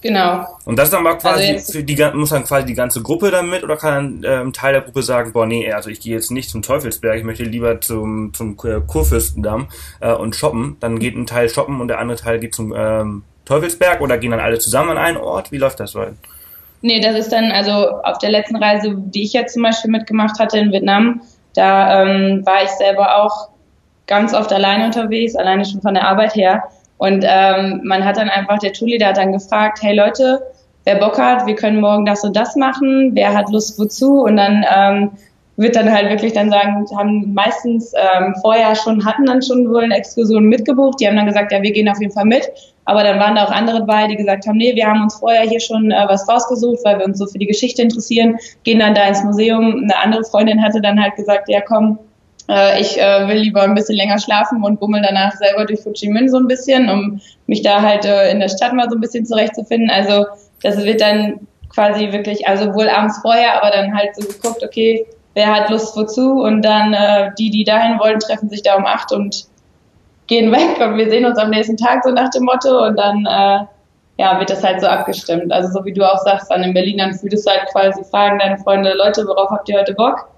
Genau. 0.00 0.46
Und 0.64 0.78
das 0.78 0.86
ist 0.86 0.94
dann 0.94 1.02
mal 1.02 1.18
quasi, 1.18 1.52
also 1.52 1.72
für 1.72 1.82
die, 1.82 1.96
muss 2.14 2.30
dann 2.30 2.44
quasi 2.44 2.66
die 2.66 2.74
ganze 2.74 3.02
Gruppe 3.02 3.32
damit 3.32 3.64
oder 3.64 3.76
kann 3.76 4.22
dann 4.22 4.46
ähm, 4.46 4.52
Teil 4.52 4.72
der 4.72 4.82
Gruppe 4.82 5.02
sagen, 5.02 5.32
boah, 5.32 5.44
nee, 5.44 5.72
also 5.72 5.90
ich 5.90 6.00
gehe 6.00 6.14
jetzt 6.14 6.30
nicht 6.30 6.50
zum 6.50 6.62
Teufelsberg, 6.62 7.18
ich 7.18 7.24
möchte 7.24 7.42
lieber 7.42 7.80
zum, 7.80 8.32
zum 8.32 8.56
Kurfürstendamm 8.56 9.68
äh, 10.00 10.12
und 10.12 10.36
shoppen. 10.36 10.76
Dann 10.78 11.00
geht 11.00 11.16
ein 11.16 11.26
Teil 11.26 11.48
shoppen 11.48 11.80
und 11.80 11.88
der 11.88 11.98
andere 11.98 12.16
Teil 12.16 12.38
geht 12.38 12.54
zum 12.54 12.72
ähm, 12.76 13.24
Teufelsberg 13.44 14.00
oder 14.00 14.18
gehen 14.18 14.30
dann 14.30 14.40
alle 14.40 14.58
zusammen 14.58 14.90
an 14.90 14.98
einen 14.98 15.16
Ort? 15.16 15.50
Wie 15.50 15.58
läuft 15.58 15.80
das 15.80 15.92
so? 15.92 16.04
Nee, 16.80 17.00
das 17.00 17.16
ist 17.16 17.32
dann, 17.32 17.50
also 17.50 17.72
auf 17.72 18.18
der 18.18 18.30
letzten 18.30 18.56
Reise, 18.56 18.94
die 18.94 19.24
ich 19.24 19.32
jetzt 19.32 19.54
zum 19.54 19.62
Beispiel 19.62 19.90
mitgemacht 19.90 20.38
hatte 20.38 20.58
in 20.58 20.70
Vietnam, 20.70 21.22
da 21.54 22.02
ähm, 22.02 22.46
war 22.46 22.62
ich 22.62 22.70
selber 22.70 23.16
auch 23.16 23.48
ganz 24.06 24.32
oft 24.32 24.52
alleine 24.52 24.86
unterwegs, 24.86 25.34
alleine 25.34 25.64
schon 25.64 25.80
von 25.82 25.94
der 25.94 26.06
Arbeit 26.06 26.36
her. 26.36 26.62
Und 26.98 27.24
ähm, 27.26 27.80
man 27.84 28.04
hat 28.04 28.16
dann 28.16 28.28
einfach, 28.28 28.58
der 28.58 28.72
Tourleader 28.72 29.08
hat 29.08 29.16
dann 29.16 29.32
gefragt, 29.32 29.78
hey 29.82 29.96
Leute, 29.96 30.42
wer 30.84 30.96
Bock 30.96 31.18
hat, 31.18 31.46
wir 31.46 31.54
können 31.54 31.80
morgen 31.80 32.04
das 32.04 32.24
und 32.24 32.36
das 32.36 32.56
machen, 32.56 33.12
wer 33.14 33.34
hat 33.34 33.50
Lust 33.50 33.78
wozu? 33.78 34.22
Und 34.22 34.36
dann 34.36 34.64
ähm, 34.74 35.10
wird 35.56 35.74
dann 35.74 35.92
halt 35.92 36.08
wirklich 36.08 36.32
dann 36.32 36.50
sagen, 36.50 36.86
haben 36.96 37.34
meistens 37.34 37.92
ähm, 37.94 38.34
vorher 38.40 38.76
schon, 38.76 39.04
hatten 39.04 39.26
dann 39.26 39.42
schon 39.42 39.68
wohl 39.68 39.82
eine 39.82 39.96
Exkursion 39.96 40.44
mitgebucht, 40.44 41.00
die 41.00 41.06
haben 41.06 41.16
dann 41.16 41.26
gesagt, 41.26 41.52
ja, 41.52 41.60
wir 41.62 41.72
gehen 41.72 41.88
auf 41.88 42.00
jeden 42.00 42.12
Fall 42.12 42.24
mit. 42.24 42.48
Aber 42.84 43.02
dann 43.02 43.18
waren 43.18 43.34
da 43.34 43.44
auch 43.44 43.50
andere 43.50 43.80
dabei, 43.80 44.06
die 44.06 44.16
gesagt 44.16 44.46
haben, 44.46 44.56
nee, 44.56 44.74
wir 44.74 44.86
haben 44.86 45.02
uns 45.02 45.16
vorher 45.16 45.42
hier 45.42 45.60
schon 45.60 45.90
äh, 45.90 46.04
was 46.08 46.28
rausgesucht, 46.28 46.78
weil 46.84 46.98
wir 46.98 47.04
uns 47.04 47.18
so 47.18 47.26
für 47.26 47.38
die 47.38 47.46
Geschichte 47.46 47.82
interessieren, 47.82 48.38
gehen 48.62 48.78
dann 48.78 48.94
da 48.94 49.02
ins 49.06 49.22
Museum. 49.22 49.82
Eine 49.82 49.98
andere 49.98 50.24
Freundin 50.24 50.62
hatte 50.62 50.80
dann 50.80 51.02
halt 51.02 51.14
gesagt, 51.16 51.48
ja 51.48 51.60
komm, 51.60 51.98
ich 52.80 52.98
äh, 52.98 53.28
will 53.28 53.36
lieber 53.36 53.62
ein 53.62 53.74
bisschen 53.74 53.96
länger 53.96 54.18
schlafen 54.18 54.62
und 54.62 54.80
bummel 54.80 55.02
danach 55.02 55.32
selber 55.32 55.66
durch 55.66 55.84
Ho 55.84 55.92
Chi 55.92 56.10
so 56.28 56.38
ein 56.38 56.46
bisschen, 56.46 56.88
um 56.88 57.20
mich 57.46 57.62
da 57.62 57.82
halt 57.82 58.04
äh, 58.04 58.30
in 58.30 58.40
der 58.40 58.48
Stadt 58.48 58.72
mal 58.72 58.88
so 58.88 58.96
ein 58.96 59.00
bisschen 59.00 59.26
zurechtzufinden. 59.26 59.90
Also 59.90 60.26
das 60.62 60.78
wird 60.84 61.00
dann 61.00 61.46
quasi 61.68 62.10
wirklich, 62.12 62.48
also 62.48 62.74
wohl 62.74 62.88
abends 62.88 63.18
vorher, 63.18 63.62
aber 63.62 63.70
dann 63.70 63.94
halt 63.94 64.16
so 64.16 64.26
geguckt, 64.26 64.64
okay, 64.64 65.06
wer 65.34 65.54
hat 65.54 65.70
Lust 65.70 65.96
wozu 65.96 66.42
und 66.42 66.62
dann 66.62 66.94
äh, 66.94 67.30
die, 67.38 67.50
die 67.50 67.64
dahin 67.64 67.98
wollen, 68.00 68.18
treffen 68.18 68.48
sich 68.48 68.62
da 68.62 68.76
um 68.76 68.86
acht 68.86 69.12
und 69.12 69.44
gehen 70.26 70.50
weg 70.52 70.80
und 70.80 70.96
wir 70.96 71.10
sehen 71.10 71.26
uns 71.26 71.38
am 71.38 71.50
nächsten 71.50 71.76
Tag 71.76 72.02
so 72.02 72.10
nach 72.10 72.30
dem 72.30 72.44
Motto 72.44 72.86
und 72.86 72.98
dann 72.98 73.26
äh, 73.26 73.66
ja, 74.20 74.38
wird 74.38 74.50
das 74.50 74.64
halt 74.64 74.80
so 74.80 74.88
abgestimmt. 74.88 75.52
Also 75.52 75.68
so 75.70 75.84
wie 75.84 75.92
du 75.92 76.02
auch 76.02 76.18
sagst, 76.18 76.50
dann 76.50 76.64
in 76.64 76.74
Berlin, 76.74 76.98
dann 76.98 77.14
fühlst 77.14 77.46
du 77.46 77.50
halt 77.50 77.68
quasi 77.70 78.02
fragen 78.04 78.38
deine 78.38 78.58
Freunde, 78.58 78.94
Leute, 78.94 79.24
worauf 79.26 79.50
habt 79.50 79.68
ihr 79.68 79.78
heute 79.78 79.94
Bock? 79.94 80.28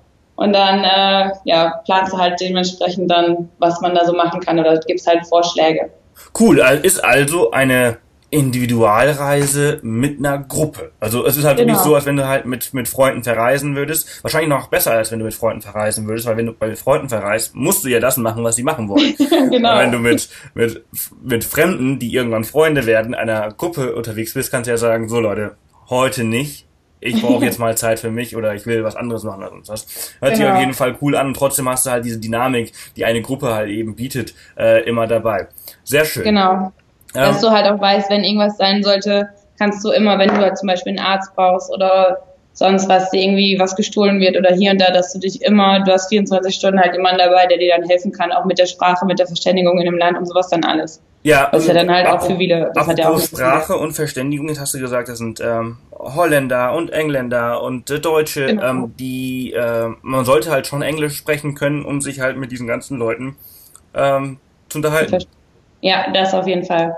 Und 0.40 0.54
dann 0.54 0.84
äh, 0.84 1.32
ja, 1.44 1.82
planst 1.84 2.14
du 2.14 2.18
halt 2.18 2.40
dementsprechend 2.40 3.10
dann, 3.10 3.50
was 3.58 3.78
man 3.82 3.94
da 3.94 4.06
so 4.06 4.14
machen 4.14 4.40
kann 4.40 4.58
oder 4.58 4.78
gibst 4.78 5.06
halt 5.06 5.26
Vorschläge. 5.26 5.90
Cool, 6.38 6.60
ist 6.82 7.04
also 7.04 7.50
eine 7.50 7.98
Individualreise 8.30 9.80
mit 9.82 10.18
einer 10.18 10.38
Gruppe. 10.38 10.92
Also 10.98 11.26
es 11.26 11.36
ist 11.36 11.44
halt 11.44 11.58
genau. 11.58 11.74
nicht 11.74 11.82
so, 11.82 11.94
als 11.94 12.06
wenn 12.06 12.16
du 12.16 12.26
halt 12.26 12.46
mit, 12.46 12.72
mit 12.72 12.88
Freunden 12.88 13.22
verreisen 13.22 13.76
würdest. 13.76 14.24
Wahrscheinlich 14.24 14.48
noch 14.48 14.68
besser, 14.68 14.92
als 14.92 15.12
wenn 15.12 15.18
du 15.18 15.26
mit 15.26 15.34
Freunden 15.34 15.60
verreisen 15.60 16.08
würdest, 16.08 16.26
weil 16.26 16.38
wenn 16.38 16.46
du 16.46 16.54
bei 16.54 16.74
Freunden 16.74 17.10
verreist, 17.10 17.54
musst 17.54 17.84
du 17.84 17.90
ja 17.90 18.00
das 18.00 18.16
machen, 18.16 18.42
was 18.42 18.56
sie 18.56 18.62
machen 18.62 18.88
wollen. 18.88 19.14
genau. 19.50 19.78
wenn 19.78 19.92
du 19.92 19.98
mit, 19.98 20.30
mit, 20.54 20.82
mit 21.22 21.44
Fremden, 21.44 21.98
die 21.98 22.14
irgendwann 22.14 22.44
Freunde 22.44 22.86
werden, 22.86 23.14
einer 23.14 23.52
Gruppe 23.52 23.94
unterwegs 23.94 24.32
bist, 24.32 24.50
kannst 24.50 24.68
du 24.68 24.70
ja 24.70 24.78
sagen, 24.78 25.10
so 25.10 25.20
Leute, 25.20 25.56
heute 25.90 26.24
nicht, 26.24 26.66
ich 27.00 27.20
brauche 27.20 27.44
jetzt 27.46 27.58
mal 27.58 27.76
Zeit 27.76 27.98
für 27.98 28.10
mich 28.10 28.36
oder 28.36 28.54
ich 28.54 28.66
will 28.66 28.84
was 28.84 28.96
anderes 28.96 29.24
machen 29.24 29.42
oder 29.42 29.50
sonst 29.50 29.68
was. 29.68 29.86
Hört 30.20 30.34
genau. 30.34 30.36
sich 30.36 30.54
auf 30.54 30.60
jeden 30.60 30.74
Fall 30.74 30.96
cool 31.00 31.16
an 31.16 31.28
und 31.28 31.34
trotzdem 31.34 31.68
hast 31.68 31.86
du 31.86 31.90
halt 31.90 32.04
diese 32.04 32.18
Dynamik, 32.18 32.72
die 32.96 33.04
eine 33.04 33.22
Gruppe 33.22 33.54
halt 33.54 33.70
eben 33.70 33.96
bietet, 33.96 34.34
äh, 34.58 34.82
immer 34.84 35.06
dabei. 35.06 35.48
Sehr 35.84 36.04
schön. 36.04 36.24
Genau. 36.24 36.72
Ähm, 37.14 37.22
Dass 37.22 37.40
du 37.40 37.50
halt 37.50 37.66
auch 37.66 37.80
weißt, 37.80 38.10
wenn 38.10 38.22
irgendwas 38.22 38.56
sein 38.56 38.82
sollte, 38.82 39.28
kannst 39.58 39.84
du 39.84 39.90
immer, 39.90 40.18
wenn 40.18 40.28
du 40.28 40.36
halt 40.36 40.58
zum 40.58 40.68
Beispiel 40.68 40.90
einen 40.90 41.06
Arzt 41.06 41.34
brauchst 41.34 41.70
oder 41.70 42.22
sonst 42.52 42.88
was, 42.88 43.10
dir 43.10 43.22
irgendwie 43.22 43.58
was 43.58 43.76
gestohlen 43.76 44.20
wird 44.20 44.36
oder 44.36 44.54
hier 44.54 44.72
und 44.72 44.80
da, 44.80 44.90
dass 44.92 45.12
du 45.12 45.18
dich 45.18 45.42
immer, 45.42 45.80
du 45.80 45.92
hast 45.92 46.08
24 46.08 46.54
Stunden 46.54 46.80
halt 46.80 46.94
jemanden 46.94 47.18
dabei, 47.18 47.46
der 47.46 47.58
dir 47.58 47.74
dann 47.76 47.88
helfen 47.88 48.12
kann, 48.12 48.32
auch 48.32 48.44
mit 48.44 48.58
der 48.58 48.66
Sprache, 48.66 49.06
mit 49.06 49.18
der 49.18 49.26
Verständigung 49.26 49.78
in 49.78 49.86
dem 49.86 49.98
Land 49.98 50.18
und 50.18 50.26
sowas 50.26 50.48
dann 50.48 50.64
alles. 50.64 51.00
Ja, 51.22 51.50
das 51.52 51.62
ist 51.62 51.68
ja 51.68 51.74
dann 51.74 51.90
halt 51.90 52.06
auch 52.06 52.22
für 52.22 52.36
viele. 52.36 52.70
Das 52.74 52.86
hat 52.86 52.98
ja 52.98 53.10
auch 53.10 53.20
Sprache 53.20 53.76
und 53.76 53.92
Verständigung, 53.92 54.48
jetzt 54.48 54.60
hast 54.60 54.72
du 54.72 54.78
gesagt, 54.78 55.08
das 55.08 55.18
sind 55.18 55.40
ähm, 55.40 55.76
Holländer 55.92 56.74
und 56.74 56.90
Engländer 56.90 57.62
und 57.62 57.90
äh, 57.90 58.00
Deutsche, 58.00 58.46
genau. 58.46 58.64
ähm, 58.64 58.94
die 58.98 59.52
äh, 59.52 59.88
man 60.00 60.24
sollte 60.24 60.50
halt 60.50 60.66
schon 60.66 60.80
Englisch 60.80 61.16
sprechen 61.16 61.54
können, 61.54 61.84
um 61.84 62.00
sich 62.00 62.20
halt 62.20 62.38
mit 62.38 62.52
diesen 62.52 62.66
ganzen 62.66 62.96
Leuten 62.96 63.36
ähm, 63.94 64.38
zu 64.70 64.78
unterhalten. 64.78 65.18
Ja, 65.82 66.10
das 66.12 66.32
auf 66.32 66.46
jeden 66.46 66.64
Fall. 66.64 66.96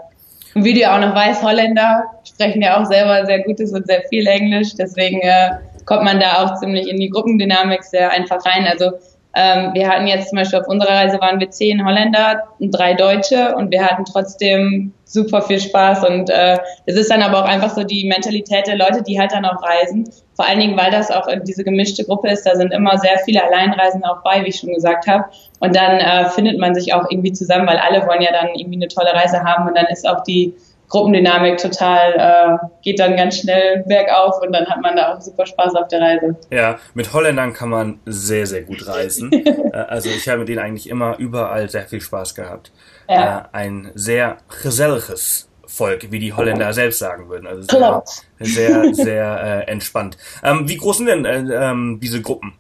Und 0.54 0.64
wie 0.64 0.74
du 0.74 0.80
ja 0.80 0.94
auch 0.94 1.00
noch 1.00 1.14
weißt, 1.14 1.42
Holländer 1.42 2.04
sprechen 2.24 2.62
ja 2.62 2.80
auch 2.80 2.86
selber 2.86 3.26
sehr 3.26 3.40
gutes 3.42 3.72
und 3.72 3.86
sehr 3.86 4.02
viel 4.08 4.26
Englisch, 4.26 4.74
deswegen 4.78 5.20
äh, 5.20 5.50
kommt 5.84 6.04
man 6.04 6.20
da 6.20 6.44
auch 6.44 6.60
ziemlich 6.60 6.88
in 6.88 6.98
die 6.98 7.10
Gruppendynamik 7.10 7.82
sehr 7.82 8.10
einfach 8.10 8.44
rein. 8.46 8.66
Also 8.66 8.92
Ähm, 9.34 9.70
wir 9.72 9.88
hatten 9.88 10.06
jetzt 10.06 10.28
zum 10.28 10.36
Beispiel 10.36 10.60
auf 10.60 10.68
unserer 10.68 10.92
Reise 10.92 11.20
waren 11.20 11.40
wir 11.40 11.50
zehn 11.50 11.84
Holländer 11.84 12.42
drei 12.60 12.94
Deutsche 12.94 13.54
und 13.56 13.70
wir 13.70 13.82
hatten 13.84 14.04
trotzdem 14.04 14.92
super 15.04 15.42
viel 15.42 15.60
Spaß 15.60 16.06
und 16.08 16.30
äh, 16.30 16.58
es 16.86 16.96
ist 16.96 17.10
dann 17.10 17.22
aber 17.22 17.40
auch 17.40 17.48
einfach 17.48 17.70
so 17.70 17.82
die 17.84 18.08
Mentalität 18.08 18.66
der 18.66 18.76
Leute, 18.76 19.02
die 19.02 19.18
halt 19.18 19.32
dann 19.32 19.44
auch 19.44 19.62
reisen. 19.62 20.08
Vor 20.34 20.46
allen 20.46 20.58
Dingen, 20.58 20.76
weil 20.78 20.90
das 20.90 21.10
auch 21.10 21.28
diese 21.44 21.64
gemischte 21.64 22.04
Gruppe 22.04 22.30
ist, 22.30 22.44
da 22.44 22.54
sind 22.56 22.72
immer 22.72 22.96
sehr 22.98 23.18
viele 23.24 23.42
Alleinreisende 23.44 24.08
auch 24.08 24.22
bei, 24.22 24.42
wie 24.42 24.48
ich 24.48 24.56
schon 24.56 24.72
gesagt 24.72 25.06
habe. 25.06 25.24
Und 25.60 25.76
dann 25.76 25.98
äh, 25.98 26.28
findet 26.30 26.58
man 26.58 26.74
sich 26.74 26.94
auch 26.94 27.10
irgendwie 27.10 27.32
zusammen, 27.32 27.66
weil 27.66 27.76
alle 27.76 28.06
wollen 28.06 28.22
ja 28.22 28.32
dann 28.32 28.54
irgendwie 28.54 28.76
eine 28.76 28.88
tolle 28.88 29.12
Reise 29.12 29.44
haben 29.44 29.68
und 29.68 29.76
dann 29.76 29.86
ist 29.86 30.08
auch 30.08 30.22
die 30.24 30.54
Gruppendynamik 30.92 31.56
total, 31.56 32.12
äh, 32.18 32.66
geht 32.82 33.00
dann 33.00 33.16
ganz 33.16 33.38
schnell 33.38 33.82
bergauf 33.86 34.42
und 34.42 34.52
dann 34.52 34.66
hat 34.66 34.82
man 34.82 34.94
da 34.94 35.14
auch 35.14 35.22
super 35.22 35.46
Spaß 35.46 35.74
auf 35.74 35.88
der 35.88 36.02
Reise. 36.02 36.36
Ja, 36.50 36.78
mit 36.92 37.14
Holländern 37.14 37.54
kann 37.54 37.70
man 37.70 38.00
sehr, 38.04 38.46
sehr 38.46 38.62
gut 38.62 38.86
reisen. 38.86 39.30
Äh, 39.72 39.76
also 39.76 40.10
ich 40.10 40.28
habe 40.28 40.40
mit 40.40 40.48
denen 40.48 40.58
eigentlich 40.58 40.88
immer 40.88 41.16
überall 41.16 41.68
sehr 41.70 41.84
viel 41.84 42.00
Spaß 42.00 42.34
gehabt. 42.34 42.72
Ja. 43.08 43.48
Äh, 43.52 43.56
ein 43.56 43.90
sehr 43.94 44.36
geselliges 44.62 45.48
Volk, 45.66 46.10
wie 46.10 46.18
die 46.18 46.34
Holländer 46.34 46.74
selbst 46.74 46.98
sagen 46.98 47.30
würden. 47.30 47.46
Also 47.46 47.62
sehr, 47.62 48.02
sehr, 48.40 48.94
sehr 48.94 49.64
äh, 49.66 49.70
entspannt. 49.70 50.18
Ähm, 50.44 50.68
wie 50.68 50.76
groß 50.76 50.98
sind 50.98 51.06
denn 51.06 51.24
äh, 51.24 51.70
ähm, 51.70 52.00
diese 52.02 52.20
Gruppen? 52.20 52.52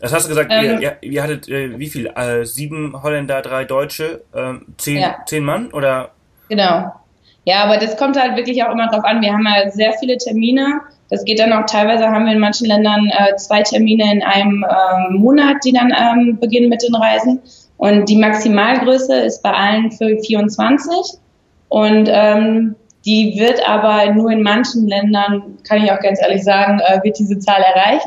Das 0.00 0.14
hast 0.14 0.24
du 0.24 0.28
gesagt, 0.30 0.50
ähm, 0.50 0.80
ihr, 0.80 0.96
ihr, 1.02 1.22
hattet 1.22 1.48
äh, 1.48 1.78
wie 1.78 1.88
viel? 1.88 2.06
Äh, 2.06 2.46
sieben 2.46 3.02
Holländer, 3.02 3.42
drei 3.42 3.64
Deutsche, 3.64 4.22
äh, 4.32 4.54
zehn, 4.78 5.00
ja. 5.00 5.16
zehn 5.26 5.44
Mann 5.44 5.70
oder? 5.70 6.12
Genau. 6.48 6.92
Ja, 7.44 7.64
aber 7.64 7.76
das 7.76 7.96
kommt 7.96 8.20
halt 8.20 8.36
wirklich 8.36 8.62
auch 8.64 8.72
immer 8.72 8.88
drauf 8.88 9.04
an. 9.04 9.20
Wir 9.20 9.32
haben 9.32 9.44
ja 9.46 9.70
sehr 9.70 9.92
viele 9.94 10.16
Termine. 10.16 10.80
Das 11.10 11.24
geht 11.24 11.38
dann 11.38 11.52
auch 11.52 11.66
teilweise, 11.66 12.06
haben 12.06 12.24
wir 12.24 12.32
in 12.32 12.38
manchen 12.38 12.66
Ländern 12.66 13.10
äh, 13.10 13.36
zwei 13.36 13.62
Termine 13.62 14.10
in 14.10 14.22
einem 14.22 14.64
ähm, 14.64 15.16
Monat, 15.16 15.56
die 15.64 15.72
dann 15.72 15.92
ähm, 15.92 16.38
beginnen 16.40 16.70
mit 16.70 16.82
den 16.82 16.94
Reisen. 16.94 17.42
Und 17.76 18.08
die 18.08 18.16
Maximalgröße 18.16 19.14
ist 19.16 19.42
bei 19.42 19.52
allen 19.52 19.92
für 19.92 20.18
24. 20.18 21.18
Und 21.68 22.08
ähm, 22.10 22.76
die 23.04 23.38
wird 23.38 23.68
aber 23.68 24.12
nur 24.12 24.30
in 24.30 24.42
manchen 24.42 24.88
Ländern, 24.88 25.58
kann 25.68 25.84
ich 25.84 25.92
auch 25.92 26.00
ganz 26.00 26.20
ehrlich 26.22 26.42
sagen, 26.42 26.80
äh, 26.80 27.00
wird 27.02 27.18
diese 27.18 27.38
Zahl 27.38 27.60
erreicht. 27.60 28.06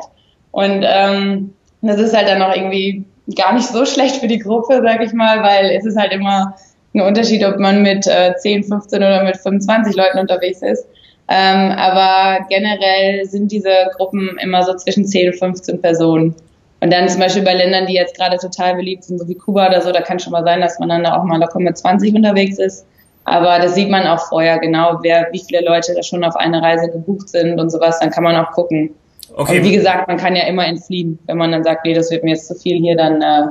Und 0.52 0.84
ähm, 0.84 1.54
das 1.82 2.00
ist 2.00 2.18
halt 2.18 2.28
dann 2.28 2.42
auch 2.42 2.56
irgendwie 2.56 3.06
gar 3.36 3.54
nicht 3.54 3.68
so 3.68 3.86
schlecht 3.86 4.16
für 4.16 4.28
die 4.28 4.40
Gruppe, 4.40 4.82
sag 4.84 5.04
ich 5.04 5.14
mal, 5.14 5.44
weil 5.44 5.70
es 5.78 5.86
ist 5.86 5.98
halt 5.98 6.12
immer 6.12 6.56
ein 6.98 7.08
Unterschied, 7.08 7.46
ob 7.46 7.60
man 7.60 7.82
mit 7.82 8.08
äh, 8.08 8.34
10, 8.36 8.64
15 8.64 9.00
oder 9.00 9.24
mit 9.24 9.38
25 9.38 9.96
Leuten 9.96 10.20
unterwegs 10.20 10.62
ist. 10.62 10.88
Ähm, 11.30 11.72
aber 11.72 12.46
generell 12.50 13.26
sind 13.26 13.52
diese 13.52 13.74
Gruppen 13.96 14.38
immer 14.42 14.64
so 14.64 14.76
zwischen 14.76 15.06
10 15.06 15.34
und 15.34 15.40
15 15.40 15.82
Personen. 15.82 16.36
Und 16.80 16.94
dann 16.94 17.10
zum 17.10 17.20
Beispiel 17.20 17.44
bei 17.44 17.54
Ländern, 17.54 17.88
die 17.88 17.94
jetzt 17.94 18.16
gerade 18.16 18.38
total 18.38 18.76
beliebt 18.76 19.04
sind, 19.04 19.20
so 19.20 19.28
wie 19.28 19.36
Kuba 19.36 19.68
oder 19.68 19.82
so, 19.82 19.92
da 19.92 20.02
kann 20.02 20.20
schon 20.20 20.32
mal 20.32 20.44
sein, 20.44 20.62
dass 20.62 20.80
man 20.80 20.90
dann 20.90 21.06
auch 21.06 21.24
mal 21.24 21.40
locker 21.40 21.60
mit 21.60 21.78
20 21.78 22.14
unterwegs 22.16 22.60
ist. 22.60 22.86
Aber 23.26 23.60
das 23.60 23.76
sieht 23.76 23.90
man 23.90 24.08
auch 24.08 24.30
vorher 24.30 24.58
genau, 24.60 25.00
wer, 25.02 25.28
wie 25.32 25.42
viele 25.46 25.66
Leute 25.66 25.94
da 25.94 26.02
schon 26.02 26.24
auf 26.24 26.36
eine 26.36 26.62
Reise 26.62 26.90
gebucht 26.90 27.28
sind 27.30 27.60
und 27.60 27.72
sowas. 27.72 28.00
Dann 28.00 28.12
kann 28.12 28.24
man 28.24 28.38
auch 28.38 28.52
gucken. 28.52 28.92
Okay. 29.36 29.58
Und 29.58 29.66
wie 29.66 29.74
gesagt, 29.74 30.08
man 30.08 30.18
kann 30.18 30.36
ja 30.36 30.44
immer 30.44 30.66
entfliehen. 30.66 31.20
Wenn 31.26 31.38
man 31.38 31.52
dann 31.52 31.64
sagt, 31.64 31.84
nee, 31.84 31.94
das 31.94 32.10
wird 32.10 32.24
mir 32.24 32.32
jetzt 32.32 32.48
zu 32.48 32.56
viel 32.56 32.78
hier, 32.78 32.96
dann 32.96 33.22
äh, 33.22 33.48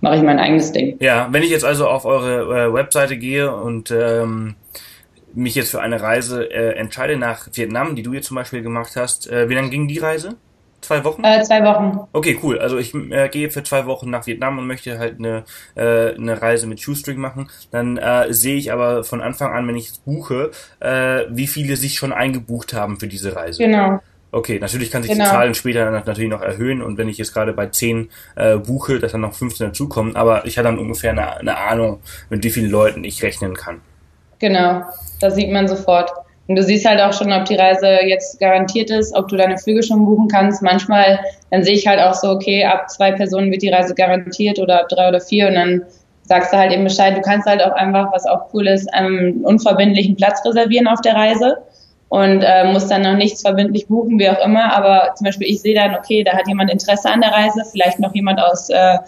mache 0.00 0.16
ich 0.16 0.22
mein 0.22 0.38
eigenes 0.38 0.72
Ding. 0.72 0.96
Ja, 1.00 1.28
wenn 1.30 1.42
ich 1.42 1.50
jetzt 1.50 1.64
also 1.64 1.88
auf 1.88 2.04
eure 2.04 2.66
äh, 2.66 2.72
Webseite 2.72 3.16
gehe 3.16 3.54
und 3.54 3.90
ähm, 3.90 4.54
mich 5.34 5.54
jetzt 5.54 5.70
für 5.70 5.80
eine 5.80 6.00
Reise 6.00 6.50
äh, 6.50 6.74
entscheide 6.74 7.16
nach 7.16 7.48
Vietnam, 7.52 7.96
die 7.96 8.02
du 8.02 8.12
jetzt 8.12 8.26
zum 8.26 8.36
Beispiel 8.36 8.62
gemacht 8.62 8.96
hast, 8.96 9.30
äh, 9.30 9.48
wie 9.48 9.54
lange 9.54 9.70
ging 9.70 9.88
die 9.88 9.98
Reise? 9.98 10.36
Zwei 10.80 11.04
Wochen? 11.04 11.22
Äh, 11.22 11.42
zwei 11.42 11.62
Wochen. 11.62 12.00
Okay, 12.12 12.38
cool. 12.42 12.58
Also 12.58 12.78
ich 12.78 12.94
äh, 12.94 13.28
gehe 13.28 13.50
für 13.50 13.62
zwei 13.62 13.86
Wochen 13.86 14.10
nach 14.10 14.26
Vietnam 14.26 14.58
und 14.58 14.66
möchte 14.66 14.98
halt 14.98 15.18
eine, 15.18 15.44
äh, 15.74 16.14
eine 16.14 16.40
Reise 16.40 16.66
mit 16.66 16.80
Shoestring 16.80 17.18
machen. 17.18 17.50
Dann 17.70 17.98
äh, 17.98 18.32
sehe 18.32 18.56
ich 18.56 18.72
aber 18.72 19.04
von 19.04 19.20
Anfang 19.20 19.52
an, 19.52 19.68
wenn 19.68 19.76
ich 19.76 19.88
es 19.88 19.98
buche, 19.98 20.50
äh, 20.80 21.24
wie 21.28 21.46
viele 21.46 21.76
sich 21.76 21.96
schon 21.96 22.12
eingebucht 22.12 22.72
haben 22.72 22.98
für 22.98 23.08
diese 23.08 23.36
Reise. 23.36 23.62
Genau. 23.62 24.00
Okay, 24.32 24.58
natürlich 24.60 24.90
kann 24.90 25.02
sich 25.02 25.10
genau. 25.10 25.24
die 25.24 25.30
Zahlen 25.30 25.54
später 25.54 25.90
natürlich 25.90 26.30
noch 26.30 26.42
erhöhen 26.42 26.82
und 26.82 26.98
wenn 26.98 27.08
ich 27.08 27.18
jetzt 27.18 27.34
gerade 27.34 27.52
bei 27.52 27.66
10 27.66 28.10
äh, 28.36 28.56
buche, 28.56 29.00
dass 29.00 29.12
dann 29.12 29.22
noch 29.22 29.34
15 29.34 29.68
dazukommen, 29.68 30.14
aber 30.14 30.46
ich 30.46 30.56
habe 30.56 30.68
dann 30.68 30.78
ungefähr 30.78 31.10
eine, 31.10 31.36
eine 31.38 31.58
Ahnung, 31.58 31.98
mit 32.28 32.44
wie 32.44 32.50
vielen 32.50 32.70
Leuten 32.70 33.02
ich 33.02 33.22
rechnen 33.22 33.54
kann. 33.54 33.80
Genau, 34.38 34.82
das 35.20 35.34
sieht 35.34 35.50
man 35.50 35.66
sofort. 35.66 36.10
Und 36.46 36.56
du 36.56 36.62
siehst 36.62 36.84
halt 36.84 37.00
auch 37.00 37.12
schon, 37.12 37.32
ob 37.32 37.44
die 37.44 37.54
Reise 37.54 38.00
jetzt 38.06 38.40
garantiert 38.40 38.90
ist, 38.90 39.14
ob 39.14 39.28
du 39.28 39.36
deine 39.36 39.56
Flüge 39.56 39.84
schon 39.84 40.04
buchen 40.04 40.26
kannst. 40.26 40.62
Manchmal, 40.62 41.20
dann 41.50 41.62
sehe 41.62 41.74
ich 41.74 41.86
halt 41.86 42.00
auch 42.00 42.14
so, 42.14 42.30
okay, 42.30 42.64
ab 42.64 42.90
zwei 42.90 43.12
Personen 43.12 43.52
wird 43.52 43.62
die 43.62 43.68
Reise 43.68 43.94
garantiert 43.94 44.58
oder 44.58 44.80
ab 44.80 44.88
drei 44.88 45.08
oder 45.08 45.20
vier 45.20 45.46
und 45.46 45.54
dann 45.54 45.82
sagst 46.24 46.52
du 46.52 46.56
halt 46.56 46.72
eben 46.72 46.84
Bescheid. 46.84 47.16
Du 47.16 47.20
kannst 47.20 47.46
halt 47.46 47.62
auch 47.62 47.72
einfach, 47.72 48.12
was 48.12 48.26
auch 48.26 48.52
cool 48.52 48.66
ist, 48.66 48.92
einen 48.92 49.44
unverbindlichen 49.44 50.16
Platz 50.16 50.44
reservieren 50.44 50.88
auf 50.88 51.00
der 51.02 51.14
Reise 51.14 51.58
und 52.10 52.42
äh, 52.42 52.64
muss 52.64 52.88
dann 52.88 53.02
noch 53.02 53.14
nichts 53.14 53.42
verbindlich 53.42 53.86
buchen, 53.86 54.18
wie 54.18 54.28
auch 54.28 54.44
immer. 54.44 54.76
Aber 54.76 55.14
zum 55.14 55.26
Beispiel, 55.26 55.46
ich 55.48 55.62
sehe 55.62 55.76
dann, 55.76 55.94
okay, 55.94 56.24
da 56.24 56.32
hat 56.32 56.48
jemand 56.48 56.70
Interesse 56.70 57.08
an 57.08 57.20
der 57.20 57.30
Reise, 57.30 57.62
vielleicht 57.70 58.00
noch 58.00 58.12
jemand 58.12 58.40
aus, 58.40 58.68
äh, 58.68 58.98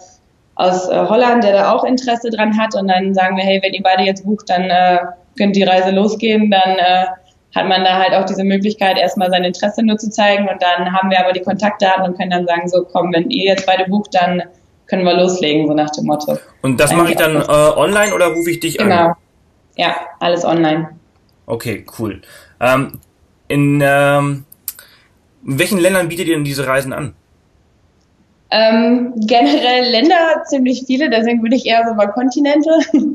aus 0.55 0.88
äh, 0.88 1.07
Holland, 1.09 1.43
der 1.43 1.53
da 1.53 1.73
auch 1.73 1.83
Interesse 1.83 2.31
dran 2.31 2.57
hat. 2.57 2.77
Und 2.77 2.87
dann 2.87 3.12
sagen 3.12 3.37
wir, 3.37 3.43
hey, 3.43 3.61
wenn 3.61 3.75
ihr 3.75 3.83
beide 3.83 4.05
jetzt 4.05 4.25
bucht, 4.25 4.49
dann 4.49 4.71
äh, 4.71 4.99
könnt 5.37 5.57
die 5.57 5.65
Reise 5.65 5.91
losgehen. 5.91 6.49
Dann 6.49 6.79
äh, 6.79 7.07
hat 7.57 7.67
man 7.67 7.83
da 7.83 7.99
halt 7.99 8.15
auch 8.15 8.25
diese 8.25 8.45
Möglichkeit, 8.45 8.97
erstmal 8.97 9.31
sein 9.31 9.43
Interesse 9.43 9.83
nur 9.85 9.99
zu 9.99 10.09
zeigen. 10.09 10.49
Und 10.49 10.62
dann 10.62 10.93
haben 10.93 11.11
wir 11.11 11.19
aber 11.19 11.33
die 11.33 11.43
Kontaktdaten 11.43 12.05
und 12.05 12.17
können 12.17 12.31
dann 12.31 12.47
sagen, 12.47 12.69
so 12.69 12.85
komm, 12.85 13.12
wenn 13.12 13.31
ihr 13.31 13.47
jetzt 13.47 13.67
beide 13.67 13.85
bucht, 13.91 14.15
dann 14.15 14.45
können 14.87 15.03
wir 15.05 15.15
loslegen, 15.15 15.67
so 15.67 15.75
nach 15.75 15.91
dem 15.91 16.07
Motto. 16.07 16.38
Und 16.62 16.79
das 16.79 16.93
mache 16.93 17.11
ich 17.11 17.17
dann 17.17 17.35
äh, 17.35 17.49
online 17.77 18.15
oder 18.15 18.29
rufe 18.29 18.51
ich 18.51 18.61
dich 18.61 18.79
genau. 18.79 18.95
an? 18.95 19.01
Genau. 19.01 19.88
Ja, 19.88 19.97
alles 20.21 20.45
online. 20.45 21.02
Okay, 21.46 21.85
cool. 21.98 22.22
Ähm, 22.61 23.00
in, 23.48 23.81
ähm, 23.83 24.44
in 25.46 25.59
welchen 25.59 25.78
Ländern 25.78 26.09
bietet 26.09 26.28
ihr 26.28 26.37
denn 26.37 26.44
diese 26.44 26.66
Reisen 26.66 26.92
an? 26.92 27.14
Ähm, 28.50 29.14
generell 29.16 29.90
Länder 29.90 30.44
ziemlich 30.46 30.85
viele, 30.87 31.09
deswegen 31.09 31.42
würde 31.42 31.57
ich 31.57 31.66
eher 31.66 31.85
so 31.87 31.94
über 31.94 32.09
Kontinente. 32.09 32.70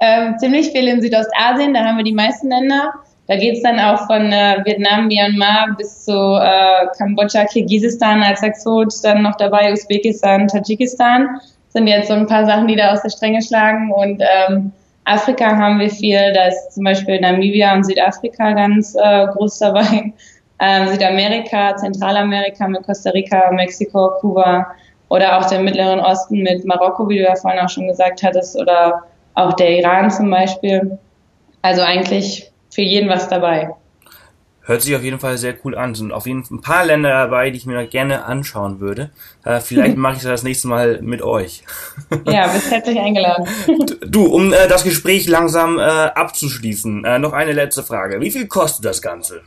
ähm, 0.00 0.34
ziemlich 0.38 0.70
viel 0.70 0.88
in 0.88 1.02
Südostasien, 1.02 1.74
da 1.74 1.84
haben 1.84 1.98
wir 1.98 2.04
die 2.04 2.14
meisten 2.14 2.48
Länder. 2.48 2.94
Da 3.28 3.36
geht's 3.36 3.62
dann 3.62 3.78
auch 3.78 4.06
von 4.06 4.32
äh, 4.32 4.62
Vietnam, 4.64 5.06
Myanmar 5.06 5.74
bis 5.76 6.06
zu 6.06 6.12
äh, 6.12 6.86
Kambodscha, 6.96 7.44
Kirgisistan 7.44 8.22
als 8.22 8.42
Exot, 8.42 8.92
dann 9.02 9.22
noch 9.22 9.36
dabei 9.36 9.70
Usbekistan, 9.70 10.48
Tadschikistan. 10.48 11.28
Das 11.34 11.74
sind 11.74 11.86
jetzt 11.86 12.08
so 12.08 12.14
ein 12.14 12.26
paar 12.26 12.46
Sachen, 12.46 12.66
die 12.68 12.76
da 12.76 12.92
aus 12.92 13.02
der 13.02 13.10
Stränge 13.10 13.42
schlagen. 13.42 13.92
Und 13.92 14.22
ähm, 14.22 14.72
Afrika 15.08 15.56
haben 15.56 15.80
wir 15.80 15.90
viel, 15.90 16.32
da 16.34 16.46
ist 16.46 16.72
zum 16.72 16.84
Beispiel 16.84 17.18
Namibia 17.20 17.74
und 17.74 17.84
Südafrika 17.84 18.52
ganz 18.52 18.94
äh, 18.94 19.26
groß 19.26 19.58
dabei. 19.58 20.12
Ähm, 20.60 20.88
Südamerika, 20.88 21.76
Zentralamerika 21.76 22.66
mit 22.66 22.82
Costa 22.82 23.10
Rica, 23.10 23.48
Mexiko, 23.52 24.10
Kuba 24.20 24.66
oder 25.08 25.38
auch 25.38 25.48
der 25.48 25.60
Mittleren 25.60 26.00
Osten 26.00 26.42
mit 26.42 26.64
Marokko, 26.64 27.08
wie 27.08 27.18
du 27.18 27.22
ja 27.22 27.36
vorhin 27.36 27.60
auch 27.60 27.68
schon 27.68 27.86
gesagt 27.86 28.24
hattest, 28.24 28.58
oder 28.58 29.04
auch 29.34 29.52
der 29.52 29.78
Iran 29.78 30.10
zum 30.10 30.28
Beispiel. 30.30 30.98
Also 31.62 31.82
eigentlich 31.82 32.50
für 32.70 32.82
jeden 32.82 33.08
was 33.08 33.28
dabei. 33.28 33.70
Hört 34.68 34.82
sich 34.82 34.94
auf 34.94 35.02
jeden 35.02 35.18
Fall 35.18 35.38
sehr 35.38 35.54
cool 35.64 35.74
an. 35.74 35.94
Sind 35.94 36.12
auf 36.12 36.26
jeden 36.26 36.44
Fall 36.44 36.58
ein 36.58 36.60
paar 36.60 36.84
Länder 36.84 37.08
dabei, 37.08 37.48
die 37.48 37.56
ich 37.56 37.64
mir 37.64 37.86
gerne 37.86 38.26
anschauen 38.26 38.80
würde. 38.80 39.08
Äh, 39.42 39.60
vielleicht 39.60 39.96
mache 39.96 40.16
ich 40.16 40.22
das 40.22 40.30
das 40.30 40.42
nächste 40.42 40.68
Mal 40.68 41.00
mit 41.00 41.22
euch. 41.22 41.62
ja, 42.26 42.46
bist 42.48 42.70
herzlich 42.70 43.00
eingeladen. 43.00 43.48
du, 44.06 44.26
um 44.26 44.52
äh, 44.52 44.68
das 44.68 44.84
Gespräch 44.84 45.26
langsam 45.26 45.78
äh, 45.78 45.80
abzuschließen, 45.80 47.02
äh, 47.02 47.18
noch 47.18 47.32
eine 47.32 47.52
letzte 47.52 47.82
Frage. 47.82 48.20
Wie 48.20 48.30
viel 48.30 48.46
kostet 48.46 48.84
das 48.84 49.00
Ganze? 49.00 49.40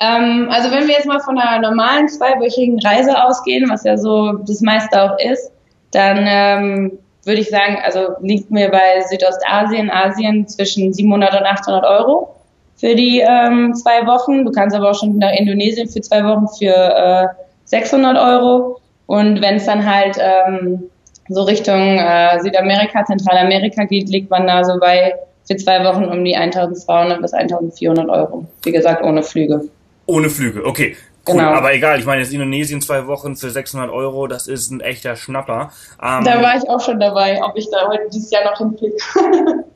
Ähm, 0.00 0.48
also 0.50 0.72
wenn 0.72 0.88
wir 0.88 0.94
jetzt 0.94 1.06
mal 1.06 1.20
von 1.20 1.38
einer 1.38 1.60
normalen 1.60 2.08
zweiwöchigen 2.08 2.80
Reise 2.80 3.22
ausgehen, 3.22 3.70
was 3.70 3.84
ja 3.84 3.96
so 3.96 4.32
das 4.32 4.62
meiste 4.62 5.00
auch 5.00 5.16
ist, 5.20 5.52
dann 5.92 6.24
ähm, 6.26 6.98
würde 7.22 7.40
ich 7.40 7.50
sagen, 7.50 7.78
also 7.84 8.16
liegt 8.20 8.50
mir 8.50 8.68
bei 8.68 9.00
Südostasien, 9.08 9.92
Asien 9.92 10.48
zwischen 10.48 10.92
700 10.92 11.40
und 11.40 11.46
800 11.46 11.84
Euro 11.84 12.41
für 12.82 12.96
die 12.96 13.20
ähm, 13.20 13.74
zwei 13.76 14.04
Wochen. 14.08 14.44
Du 14.44 14.50
kannst 14.50 14.74
aber 14.74 14.90
auch 14.90 14.98
schon 14.98 15.16
nach 15.18 15.30
Indonesien 15.30 15.88
für 15.88 16.00
zwei 16.00 16.24
Wochen 16.24 16.48
für 16.48 16.74
äh, 16.74 17.28
600 17.66 18.18
Euro. 18.18 18.80
Und 19.06 19.40
wenn 19.40 19.54
es 19.54 19.66
dann 19.66 19.86
halt 19.86 20.18
ähm, 20.18 20.90
so 21.28 21.42
Richtung 21.42 21.98
äh, 21.98 22.40
Südamerika, 22.40 23.04
Zentralamerika 23.04 23.84
geht, 23.84 24.08
liegt 24.08 24.30
man 24.30 24.48
da 24.48 24.64
so 24.64 24.80
bei 24.80 25.14
für 25.46 25.56
zwei 25.56 25.84
Wochen 25.84 26.06
um 26.06 26.24
die 26.24 26.34
1200 26.34 27.22
bis 27.22 27.32
1400 27.32 28.08
Euro. 28.08 28.46
Wie 28.64 28.72
gesagt, 28.72 29.04
ohne 29.04 29.22
Flüge. 29.22 29.68
Ohne 30.06 30.28
Flüge, 30.28 30.64
okay. 30.64 30.96
Cool, 31.28 31.36
genau. 31.36 31.50
aber 31.50 31.72
egal, 31.72 32.00
ich 32.00 32.04
meine, 32.04 32.22
jetzt 32.22 32.32
Indonesien 32.32 32.80
zwei 32.80 33.06
Wochen 33.06 33.36
für 33.36 33.50
600 33.50 33.90
Euro, 33.90 34.26
das 34.26 34.48
ist 34.48 34.72
ein 34.72 34.80
echter 34.80 35.14
Schnapper. 35.14 35.70
Ähm, 36.02 36.24
da 36.24 36.42
war 36.42 36.56
ich 36.56 36.68
auch 36.68 36.80
schon 36.80 36.98
dabei, 36.98 37.40
ob 37.44 37.56
ich 37.56 37.70
da 37.70 37.86
heute 37.86 38.08
dieses 38.12 38.32
Jahr 38.32 38.44
noch 38.44 38.58
hinfliege. 38.58 38.96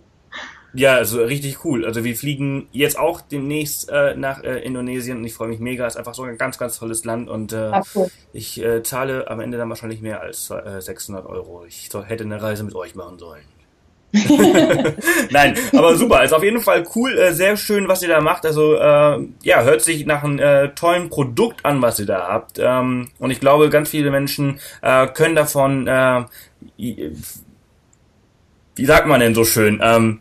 Ja, 0.77 0.95
also 0.95 1.23
richtig 1.23 1.65
cool. 1.65 1.87
Also 1.87 2.05
wir 2.05 2.15
fliegen 2.15 2.69
jetzt 2.71 2.99
auch 2.99 3.21
demnächst 3.21 3.89
äh, 3.91 4.15
nach 4.15 4.45
äh, 4.45 4.59
Indonesien 4.59 5.19
und 5.19 5.25
ich 5.25 5.33
freue 5.33 5.49
mich 5.49 5.59
mega. 5.59 5.87
Ist 5.87 5.97
einfach 5.97 6.15
so 6.15 6.23
ein 6.23 6.37
ganz, 6.37 6.59
ganz 6.59 6.79
tolles 6.79 7.05
Land 7.05 7.31
und 7.31 7.53
äh, 7.53 7.71
Ach, 7.73 7.85
cool. 7.95 8.09
ich 8.33 8.63
äh, 8.63 8.83
zahle 8.83 9.29
am 9.31 9.41
Ende 9.41 9.57
dann 9.57 9.71
wahrscheinlich 9.71 10.03
mehr 10.03 10.21
als 10.21 10.51
äh, 10.51 10.81
600 10.81 11.25
Euro. 11.27 11.65
Ich 11.67 11.89
soll, 11.91 12.05
hätte 12.05 12.25
eine 12.25 12.43
Reise 12.43 12.63
mit 12.63 12.75
euch 12.75 12.95
machen 12.95 13.19
sollen. 13.19 13.43
Nein, 15.31 15.57
aber 15.73 15.97
super. 15.97 16.23
Ist 16.23 16.35
auf 16.35 16.45
jeden 16.45 16.61
Fall 16.61 16.87
cool, 16.95 17.19
äh, 17.19 17.33
sehr 17.33 17.57
schön, 17.57 17.89
was 17.89 18.03
ihr 18.03 18.09
da 18.09 18.21
macht. 18.21 18.45
Also 18.45 18.75
äh, 18.75 19.27
ja, 19.43 19.63
hört 19.63 19.81
sich 19.81 20.05
nach 20.05 20.25
einem 20.25 20.39
äh, 20.39 20.69
tollen 20.75 21.09
Produkt 21.09 21.65
an, 21.65 21.81
was 21.81 21.99
ihr 21.99 22.07
da 22.07 22.29
habt. 22.29 22.59
Ähm, 22.59 23.09
und 23.19 23.31
ich 23.31 23.41
glaube, 23.41 23.71
ganz 23.71 23.89
viele 23.89 24.11
Menschen 24.11 24.61
äh, 24.83 25.07
können 25.07 25.37
davon, 25.37 25.87
äh, 25.87 26.25
wie 26.77 27.15
sagt 28.85 29.07
man 29.07 29.21
denn 29.21 29.35
so 29.35 29.45
schön? 29.45 29.81
Ähm, 29.83 30.21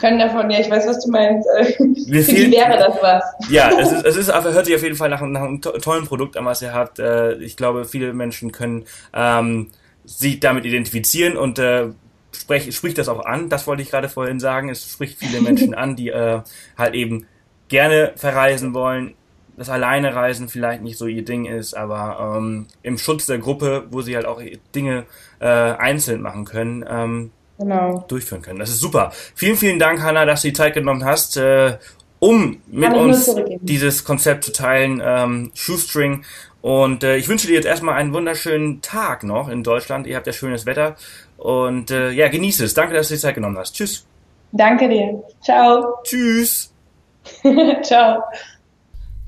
können 0.00 0.18
davon, 0.18 0.50
ja, 0.50 0.58
ich 0.58 0.70
weiß, 0.70 0.86
was 0.86 1.04
du 1.04 1.10
meinst. 1.10 1.46
Wie 1.78 2.22
viel, 2.22 2.50
wäre 2.50 2.78
das 2.78 2.96
was? 3.00 3.22
Ja, 3.50 3.70
es 3.78 3.92
ist, 4.04 4.04
es 4.04 4.16
ist, 4.16 4.32
hört 4.32 4.66
sich 4.66 4.74
auf 4.74 4.82
jeden 4.82 4.96
Fall 4.96 5.10
nach, 5.10 5.20
nach 5.20 5.42
einem 5.42 5.60
tollen 5.60 6.06
Produkt 6.06 6.36
an, 6.36 6.44
was 6.44 6.62
ihr 6.62 6.72
habt. 6.72 6.98
Äh, 6.98 7.34
ich 7.34 7.56
glaube, 7.56 7.84
viele 7.84 8.12
Menschen 8.12 8.50
können 8.50 8.86
ähm, 9.12 9.68
sich 10.04 10.40
damit 10.40 10.64
identifizieren 10.64 11.36
und 11.36 11.58
äh, 11.58 11.88
sprech, 12.34 12.74
spricht 12.74 12.98
das 12.98 13.08
auch 13.08 13.24
an. 13.24 13.48
Das 13.48 13.66
wollte 13.66 13.82
ich 13.82 13.90
gerade 13.90 14.08
vorhin 14.08 14.40
sagen. 14.40 14.70
Es 14.70 14.90
spricht 14.90 15.18
viele 15.18 15.40
Menschen 15.42 15.74
an, 15.74 15.96
die 15.96 16.08
äh, 16.08 16.40
halt 16.76 16.94
eben 16.94 17.26
gerne 17.68 18.12
verreisen 18.16 18.74
wollen, 18.74 19.14
das 19.56 19.68
alleine 19.68 20.14
Reisen 20.14 20.48
vielleicht 20.48 20.82
nicht 20.82 20.96
so 20.96 21.06
ihr 21.06 21.24
Ding 21.24 21.44
ist, 21.44 21.74
aber 21.74 22.36
ähm, 22.38 22.66
im 22.82 22.96
Schutz 22.98 23.26
der 23.26 23.38
Gruppe, 23.38 23.84
wo 23.90 24.00
sie 24.00 24.16
halt 24.16 24.26
auch 24.26 24.40
Dinge 24.74 25.04
äh, 25.38 25.46
einzeln 25.46 26.22
machen 26.22 26.46
können, 26.46 26.84
ähm, 26.88 27.30
genau. 27.60 28.04
durchführen 28.08 28.42
können. 28.42 28.58
Das 28.58 28.70
ist 28.70 28.80
super. 28.80 29.12
Vielen, 29.34 29.56
vielen 29.56 29.78
Dank, 29.78 30.02
Hanna, 30.02 30.24
dass 30.24 30.42
du 30.42 30.48
die 30.48 30.54
Zeit 30.54 30.74
genommen 30.74 31.04
hast, 31.04 31.36
äh, 31.36 31.76
um 32.18 32.60
mit 32.66 32.92
uns 32.92 33.34
dieses 33.60 34.04
Konzept 34.04 34.44
zu 34.44 34.52
teilen, 34.52 35.02
ähm, 35.04 35.52
Shoestring. 35.54 36.24
Und 36.62 37.04
äh, 37.04 37.16
ich 37.16 37.28
wünsche 37.28 37.46
dir 37.46 37.54
jetzt 37.54 37.66
erstmal 37.66 37.94
einen 37.94 38.12
wunderschönen 38.12 38.82
Tag 38.82 39.24
noch 39.24 39.48
in 39.48 39.62
Deutschland. 39.62 40.06
Ihr 40.06 40.16
habt 40.16 40.26
ja 40.26 40.32
schönes 40.32 40.66
Wetter. 40.66 40.96
Und 41.38 41.90
äh, 41.90 42.10
ja, 42.10 42.28
genieße 42.28 42.64
es. 42.64 42.74
Danke, 42.74 42.94
dass 42.94 43.08
du 43.08 43.14
die 43.14 43.20
Zeit 43.20 43.34
genommen 43.34 43.56
hast. 43.56 43.74
Tschüss. 43.74 44.06
Danke 44.52 44.88
dir. 44.88 45.22
Ciao. 45.42 45.98
Tschüss. 46.04 46.72
Ciao. 47.82 48.22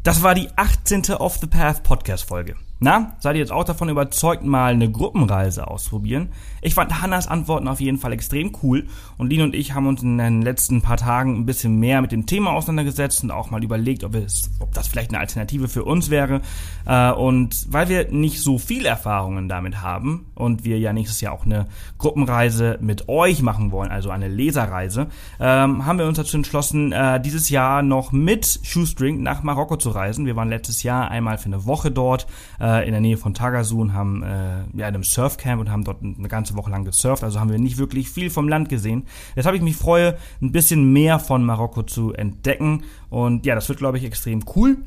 Das 0.02 0.22
war 0.22 0.34
die 0.34 0.48
18. 0.56 1.14
Off 1.18 1.38
the 1.38 1.46
Path 1.46 1.82
Podcast 1.82 2.24
Folge. 2.28 2.56
Na, 2.84 3.12
seid 3.20 3.36
ihr 3.36 3.40
jetzt 3.40 3.52
auch 3.52 3.62
davon 3.62 3.88
überzeugt, 3.90 4.44
mal 4.44 4.72
eine 4.72 4.90
Gruppenreise 4.90 5.68
auszuprobieren? 5.68 6.30
Ich 6.62 6.74
fand 6.74 7.00
Hannas 7.00 7.28
Antworten 7.28 7.68
auf 7.68 7.80
jeden 7.80 7.98
Fall 7.98 8.12
extrem 8.12 8.50
cool 8.60 8.88
und 9.18 9.30
Lin 9.30 9.42
und 9.42 9.54
ich 9.54 9.72
haben 9.72 9.86
uns 9.86 10.02
in 10.02 10.18
den 10.18 10.42
letzten 10.42 10.82
paar 10.82 10.96
Tagen 10.96 11.36
ein 11.36 11.46
bisschen 11.46 11.78
mehr 11.78 12.00
mit 12.00 12.10
dem 12.10 12.26
Thema 12.26 12.50
auseinandergesetzt 12.50 13.22
und 13.22 13.30
auch 13.30 13.52
mal 13.52 13.62
überlegt, 13.62 14.02
ob, 14.02 14.16
es, 14.16 14.50
ob 14.58 14.74
das 14.74 14.88
vielleicht 14.88 15.10
eine 15.10 15.20
Alternative 15.20 15.68
für 15.68 15.84
uns 15.84 16.10
wäre. 16.10 16.40
Äh, 16.84 17.12
und 17.12 17.68
weil 17.70 17.88
wir 17.88 18.10
nicht 18.10 18.40
so 18.40 18.58
viel 18.58 18.84
Erfahrungen 18.84 19.48
damit 19.48 19.80
haben 19.80 20.26
und 20.34 20.64
wir 20.64 20.80
ja 20.80 20.92
nächstes 20.92 21.20
Jahr 21.20 21.34
auch 21.34 21.44
eine 21.44 21.66
Gruppenreise 21.98 22.78
mit 22.80 23.08
euch 23.08 23.42
machen 23.42 23.70
wollen, 23.70 23.92
also 23.92 24.10
eine 24.10 24.26
Leserreise, 24.26 25.06
ähm, 25.38 25.86
haben 25.86 26.00
wir 26.00 26.06
uns 26.06 26.18
dazu 26.18 26.36
entschlossen, 26.36 26.90
äh, 26.90 27.20
dieses 27.20 27.48
Jahr 27.48 27.82
noch 27.82 28.10
mit 28.10 28.58
Shoestring 28.64 29.22
nach 29.22 29.44
Marokko 29.44 29.76
zu 29.76 29.90
reisen. 29.90 30.26
Wir 30.26 30.34
waren 30.34 30.48
letztes 30.48 30.82
Jahr 30.82 31.12
einmal 31.12 31.38
für 31.38 31.46
eine 31.46 31.64
Woche 31.64 31.92
dort 31.92 32.26
äh, 32.72 32.86
in 32.86 32.92
der 32.92 33.00
Nähe 33.00 33.16
von 33.16 33.34
Tagazu 33.34 33.80
und 33.80 33.92
haben 33.92 34.22
äh, 34.22 34.60
ja, 34.74 34.88
in 34.88 34.94
einem 34.94 35.02
Surfcamp 35.02 35.60
und 35.60 35.70
haben 35.70 35.84
dort 35.84 36.02
eine 36.02 36.28
ganze 36.28 36.56
Woche 36.56 36.70
lang 36.70 36.84
gesurft. 36.84 37.24
Also 37.24 37.40
haben 37.40 37.50
wir 37.50 37.58
nicht 37.58 37.78
wirklich 37.78 38.08
viel 38.08 38.30
vom 38.30 38.48
Land 38.48 38.68
gesehen. 38.68 39.04
Jetzt 39.36 39.46
habe 39.46 39.56
ich 39.56 39.62
mich 39.62 39.76
freue, 39.76 40.16
ein 40.40 40.52
bisschen 40.52 40.92
mehr 40.92 41.18
von 41.18 41.44
Marokko 41.44 41.82
zu 41.82 42.12
entdecken. 42.12 42.84
Und 43.10 43.46
ja, 43.46 43.54
das 43.54 43.68
wird, 43.68 43.78
glaube 43.78 43.98
ich, 43.98 44.04
extrem 44.04 44.44
cool. 44.56 44.78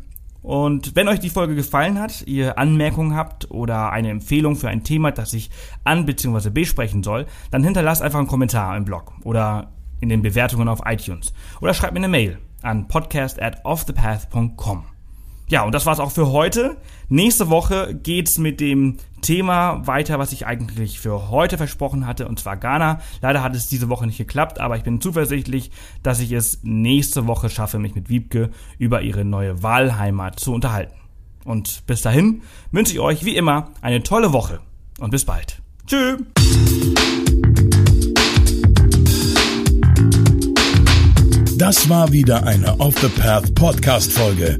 Und 0.41 0.95
wenn 0.95 1.07
euch 1.07 1.19
die 1.19 1.31
Folge 1.31 1.55
gefallen 1.55 1.99
hat, 1.99 2.21
ihr 2.27 2.59
Anmerkungen 2.59 3.15
habt 3.15 3.49
oder 3.49 3.91
eine 3.91 4.11
Empfehlung 4.11 4.55
für 4.55 4.69
ein 4.69 4.83
Thema, 4.83 5.11
das 5.11 5.33
ich 5.33 5.49
an 5.83 6.05
bzw. 6.05 6.51
besprechen 6.51 7.01
soll, 7.01 7.25
dann 7.49 7.63
hinterlasst 7.63 8.03
einfach 8.03 8.19
einen 8.19 8.27
Kommentar 8.27 8.77
im 8.77 8.85
Blog 8.85 9.13
oder 9.23 9.71
in 10.01 10.09
den 10.09 10.21
Bewertungen 10.21 10.67
auf 10.67 10.81
iTunes. 10.85 11.33
Oder 11.61 11.73
schreibt 11.73 11.93
mir 11.93 11.99
eine 11.99 12.09
Mail 12.09 12.37
an 12.61 12.87
podcast 12.87 13.41
at 13.41 13.65
offthepath.com. 13.65 14.94
Ja, 15.47 15.63
und 15.63 15.73
das 15.75 15.86
war's 15.86 15.99
auch 15.99 16.12
für 16.12 16.31
heute. 16.31 16.77
Nächste 17.08 17.49
Woche 17.49 17.93
geht's 17.93 18.39
mit 18.39 18.60
dem 18.60 18.97
Thema 19.21 19.86
weiter, 19.86 20.17
was 20.17 20.31
ich 20.31 20.47
eigentlich 20.47 20.99
für 20.99 21.29
heute 21.29 21.58
versprochen 21.58 22.08
hatte, 22.08 22.27
und 22.27 22.39
zwar 22.39 22.58
Ghana. 22.58 22.99
Leider 23.21 23.43
hat 23.43 23.55
es 23.55 23.67
diese 23.67 23.89
Woche 23.89 24.08
nicht 24.08 24.17
geklappt, 24.17 24.60
aber 24.60 24.75
ich 24.75 24.84
bin 24.84 25.01
zuversichtlich, 25.01 25.69
dass 26.01 26.19
ich 26.19 26.31
es 26.31 26.60
nächste 26.63 27.27
Woche 27.27 27.49
schaffe, 27.49 27.77
mich 27.77 27.93
mit 27.93 28.10
Wiebke 28.10 28.49
über 28.79 29.01
ihre 29.01 29.23
neue 29.23 29.62
Wahlheimat 29.62 30.39
zu 30.39 30.53
unterhalten. 30.53 30.95
Und 31.43 31.86
bis 31.86 32.01
dahin 32.01 32.41
wünsche 32.71 32.93
ich 32.93 32.99
euch 32.99 33.23
wie 33.23 33.36
immer 33.36 33.69
eine 33.81 34.01
tolle 34.01 34.34
Woche 34.34 34.62
und 34.99 35.12
bis 35.12 35.25
bald. 35.25 35.62
Tschüss. 35.86 36.17
Das 41.58 41.88
war 41.88 42.12
wieder 42.12 42.43
eine 42.45 42.79
Off 42.79 42.95
the 42.99 43.08
Path 43.08 43.53
Podcast 43.55 44.12
Folge. 44.12 44.60